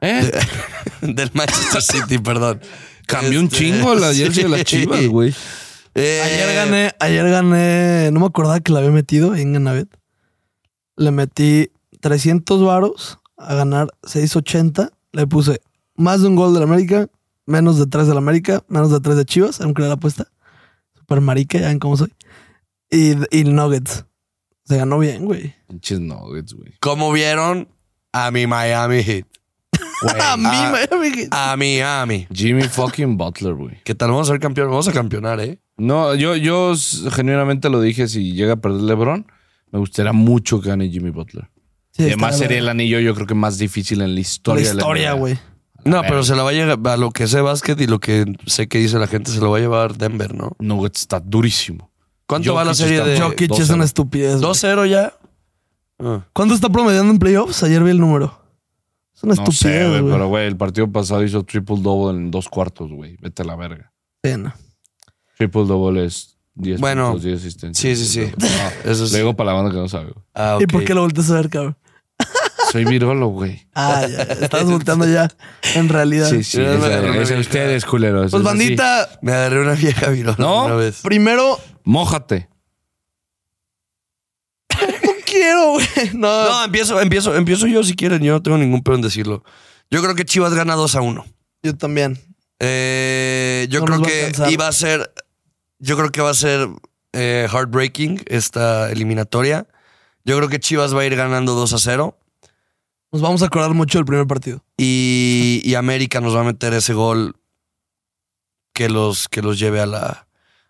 [0.00, 0.30] ¿Eh?
[1.02, 2.60] del Manchester City, perdón.
[3.06, 5.34] Cambió un Este, chingo la jersey de las chivas, güey.
[5.96, 9.88] Eh, Ayer gané, ayer gané, no me acordaba que la había metido en Ganabet.
[10.96, 11.70] Le metí
[12.00, 14.92] 300 varos a ganar 680.
[15.12, 15.60] Le puse
[15.96, 17.08] más de un gol de la América,
[17.46, 20.28] menos de 3 de la América, menos de 3 de Chivas, aunque era la apuesta.
[20.94, 22.12] Super marica, ya ven cómo soy.
[22.90, 24.04] Y, y Nuggets.
[24.64, 25.52] Se ganó bien, güey.
[25.66, 26.74] Pinches nuggets, güey.
[26.78, 27.66] ¿Cómo vieron
[28.12, 29.26] a mi Miami Heat?
[30.22, 31.28] A mí, ah, Miami.
[31.30, 32.26] A Miami.
[32.32, 33.82] Jimmy fucking Butler, güey.
[33.84, 34.10] ¿Qué tal?
[34.10, 34.70] Vamos a ser campeón.
[34.70, 35.58] Vamos a campeonar, ¿eh?
[35.76, 36.74] No, yo, yo
[37.10, 39.26] genuinamente lo dije, si llega a perder LeBron,
[39.72, 41.50] me gustaría mucho que gane Jimmy Butler.
[41.92, 44.64] Sí, además sería el anillo, yo creo que más difícil en la historia.
[44.64, 45.38] la historia, güey.
[45.84, 46.10] No, ver.
[46.10, 48.68] pero se la va a llevar a lo que sé básquet y lo que sé
[48.68, 50.52] que dice la gente, se lo va a llevar Denver, ¿no?
[50.58, 51.90] Nuggets está durísimo.
[52.26, 53.74] ¿Cuánto va la Jokic serie de Jokic es 2-0.
[53.74, 54.40] una estupidez.
[54.40, 54.52] güey.
[54.52, 55.14] 2-0 ya?
[55.98, 56.24] Ah.
[56.32, 57.62] ¿Cuánto está promediando en playoffs?
[57.62, 58.38] Ayer vi el número.
[59.14, 62.30] Es una No estupidez, sé, güey, pero güey, el partido pasado hizo triple double en
[62.30, 63.16] dos cuartos, güey.
[63.20, 63.92] Vete a la verga.
[64.22, 64.52] Sí, no.
[65.36, 67.98] Triple double es 10 Bueno, puntos, 10 asistencias.
[67.98, 68.32] sí, sí, sí.
[68.38, 68.46] No,
[68.90, 69.12] Eso sí.
[69.14, 70.12] Le digo para la banda que no sabe.
[70.34, 71.76] Ah, ¿Y por qué lo volteas a ver, cabrón?
[72.70, 73.66] Soy virolo, güey.
[73.74, 74.22] Ah, ya.
[74.22, 75.28] Estás volteando ya.
[75.74, 76.28] En realidad.
[76.28, 76.58] Sí, sí.
[76.58, 77.40] Me Es, una es vieja.
[77.40, 78.30] ustedes, culeros.
[78.30, 78.58] Pues es así.
[78.58, 80.66] bandita, Me agarré una vieja virona ¿No?
[80.66, 81.00] una vez.
[81.02, 82.48] primero, Mójate.
[84.78, 85.16] ¿con quién?
[85.24, 85.86] quiero, güey.
[86.14, 86.44] No.
[86.48, 88.22] No, empiezo, empiezo, empiezo yo si quieren.
[88.22, 89.44] Yo no tengo ningún pedo en decirlo.
[89.90, 91.24] Yo creo que Chivas gana 2 a 1.
[91.62, 92.18] Yo también.
[92.60, 94.52] Eh, yo No creo nos va a que alcanzar.
[94.52, 95.12] iba a ser.
[95.78, 96.68] Yo creo que va a ser
[97.12, 99.66] eh, heartbreaking esta eliminatoria.
[100.24, 102.16] Yo creo que Chivas va a ir ganando 2 a 0.
[103.12, 104.64] Nos vamos a acordar mucho del primer partido.
[104.76, 107.36] Y, y América nos va a meter ese gol
[108.72, 110.06] que los, que los lleve a la,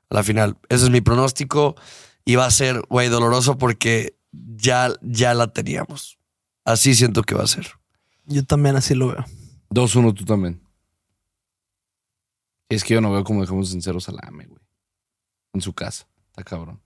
[0.08, 0.56] a la final.
[0.68, 1.76] Ese es mi pronóstico.
[2.24, 6.18] Y va a ser, güey, doloroso porque ya, ya la teníamos.
[6.64, 7.66] Así siento que va a ser.
[8.24, 9.24] Yo también así lo veo.
[9.70, 10.62] 2-1 tú también.
[12.68, 14.62] Es que yo no veo cómo dejamos en cero Salame, güey.
[15.52, 16.06] En su casa.
[16.28, 16.80] Está cabrón.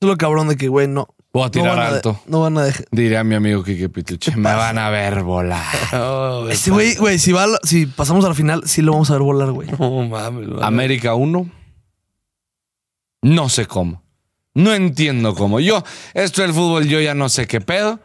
[0.00, 1.08] Es lo cabrón de que, güey, no.
[1.36, 2.20] Voy a No tirar van a, de- alto.
[2.28, 2.86] no van a dejar.
[2.90, 4.34] Diría mi amigo Kike Pituche.
[4.36, 5.62] Me van a ver volar.
[6.50, 7.46] Ese güey, güey, si, va
[7.94, 9.68] pasamos a la final, sí lo vamos a ver volar, güey.
[9.78, 10.48] No mames.
[10.48, 10.62] mames.
[10.62, 11.50] América 1.
[13.20, 14.02] No sé cómo.
[14.54, 15.60] No entiendo cómo.
[15.60, 15.82] Yo,
[16.14, 18.00] esto del fútbol, yo ya no sé qué pedo.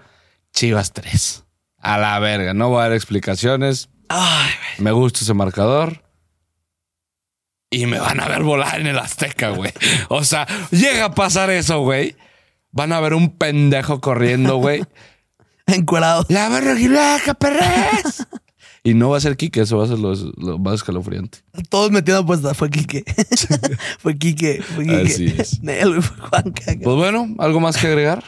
[0.52, 1.46] Chivas 3.
[1.78, 2.54] A la verga.
[2.54, 3.88] No voy a dar explicaciones.
[4.10, 6.04] Ay, Me gusta ese marcador.
[7.70, 9.72] Y me van a ver volar en el Azteca, güey.
[10.10, 12.18] O sea, llega a pasar eso, güey.
[12.72, 14.84] Van a ver un pendejo corriendo, güey.
[15.68, 16.26] encuerado.
[16.30, 18.28] ¡La barraquilaca, perres!
[18.84, 21.44] Y no va a ser Kike, eso va a ser lo, lo más escalofriante.
[21.70, 22.58] Todos metiendo apuestas.
[22.58, 23.04] Fue Quique.
[24.00, 24.64] fue Quique.
[24.64, 25.02] Fue Quique.
[25.04, 25.62] Así es.
[25.62, 26.80] Nel, güey, fue Juan Caca.
[26.84, 28.24] Pues bueno, ¿algo más que agregar?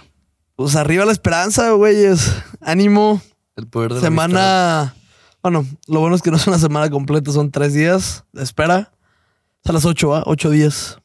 [0.55, 2.31] Pues arriba la esperanza, güeyes.
[2.61, 3.19] Ánimo.
[3.55, 4.95] El poder de la Semana.
[5.41, 8.93] Bueno, lo bueno es que no es una semana completa, son tres días de espera.
[9.63, 10.21] Es a las ocho, ¿va?
[10.27, 10.99] Ocho días.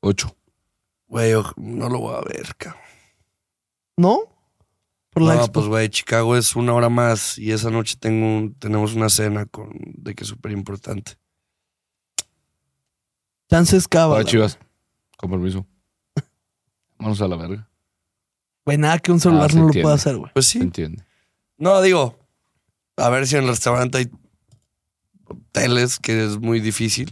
[0.00, 0.34] Ocho.
[1.08, 2.83] Güey, no lo voy a ver, cabrón.
[3.96, 4.20] ¿No?
[5.10, 5.52] Por la No, expo.
[5.52, 9.46] pues güey, Chicago es una hora más y esa noche tengo un- tenemos una cena
[9.46, 11.12] con de que es súper importante.
[13.50, 14.16] Chances cava.
[14.16, 14.58] Va, Chivas.
[15.16, 15.66] Con permiso.
[16.98, 17.68] Vamos a la verga.
[18.64, 20.32] Güey, nada que un celular Ah, no lo pueda hacer, güey.
[20.32, 20.58] Pues ¿Se sí.
[20.60, 21.04] entiende?
[21.58, 22.18] No, digo,
[22.96, 24.10] a ver si en el restaurante hay
[25.52, 27.10] teles, que es muy difícil.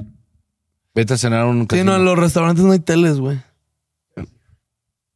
[0.95, 1.93] Vete a cenar a un Sí, casino.
[1.93, 3.41] no, en los restaurantes no hay teles, güey.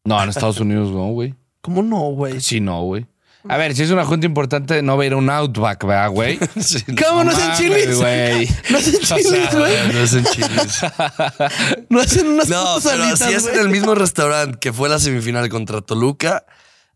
[0.04, 1.34] No, en Estados Unidos no, güey.
[1.66, 2.40] ¿Cómo no, güey?
[2.40, 3.06] Sí, no, güey.
[3.48, 6.10] A ver, si es una junta importante, no va a ir a un Outback, ¿verdad,
[6.10, 6.38] güey?
[6.60, 7.96] Sí, ¿Cómo no es en mames, chilis?
[7.98, 8.48] güey.
[8.70, 9.92] No es en chilis, güey.
[9.92, 10.80] no es en chilis.
[11.90, 14.88] No hacen unas No, putas pero alitas, si es en el mismo restaurante que fue
[14.88, 16.44] la semifinal contra Toluca,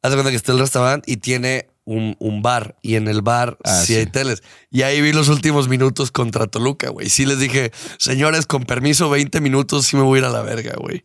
[0.03, 2.77] haz de cuenta que está el restaurante y tiene un, un bar.
[2.83, 3.97] Y en el bar Ah, sí, sí.
[3.97, 4.43] hay teles.
[4.71, 7.11] Y ahí vi los últimos minutos contra Toluca, güey.
[7.11, 10.43] Sí les dije, señores, con permiso, 20 minutos, sí me voy a ir a la
[10.43, 11.03] verga, güey.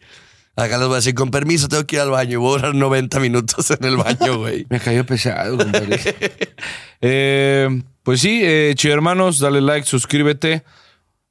[0.58, 2.34] Acá les voy a decir, con permiso, tengo que ir al baño.
[2.34, 4.66] Y voy a durar 90 minutos en el baño, güey.
[4.70, 5.99] Me cayó pesado, compadre.
[7.01, 10.64] Eh, pues sí, eh, chido hermanos, dale like, suscríbete.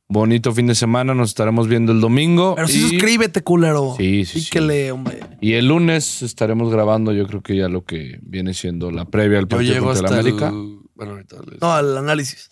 [0.07, 2.55] Bonito fin de semana, nos estaremos viendo el domingo.
[2.55, 3.95] Pero sí y, suscríbete, culero.
[3.97, 4.45] Sí, sí, sí.
[4.47, 5.21] Píquele, hombre.
[5.41, 9.39] y el lunes estaremos grabando, yo creo que ya lo que viene siendo la previa
[9.39, 10.49] al partido contra hasta el América.
[10.51, 10.79] el...
[10.95, 11.61] Bueno, ahorita les...
[11.61, 12.49] No, al análisis.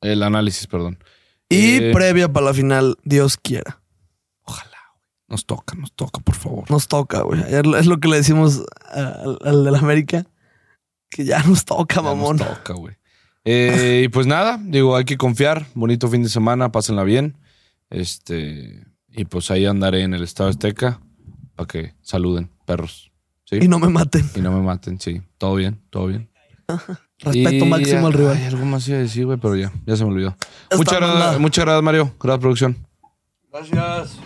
[0.00, 0.98] El análisis, perdón.
[1.48, 3.82] Y Eh, previa para la final, Dios quiera.
[5.28, 6.70] Nos toca, nos toca, por favor.
[6.70, 7.40] Nos toca, güey.
[7.48, 8.62] Es lo que le decimos
[8.92, 10.24] a- al, al del América.
[11.10, 12.36] Que ya nos toca, Ya mamón.
[12.36, 12.94] Nos toca, güey.
[13.44, 15.66] Eh, y pues nada, digo, hay que confiar.
[15.74, 17.36] Bonito fin de semana, pásenla bien.
[17.90, 21.00] Este, y pues ahí andaré en el Estado Azteca
[21.54, 23.10] para que saluden, perros.
[23.44, 23.58] ¿Sí?
[23.62, 24.28] Y no me maten.
[24.34, 25.22] Y no me maten, sí.
[25.38, 26.28] Todo bien, todo bien.
[27.18, 28.36] Respeto Y máximo ya- al rival.
[28.36, 30.36] Ay, algo más iba a decir, güey, pero ya, ya se me olvidó.
[30.76, 32.14] Muchas, muchas gracias, Mario.
[32.20, 32.86] Gracias, producción.
[33.52, 34.18] Gracias.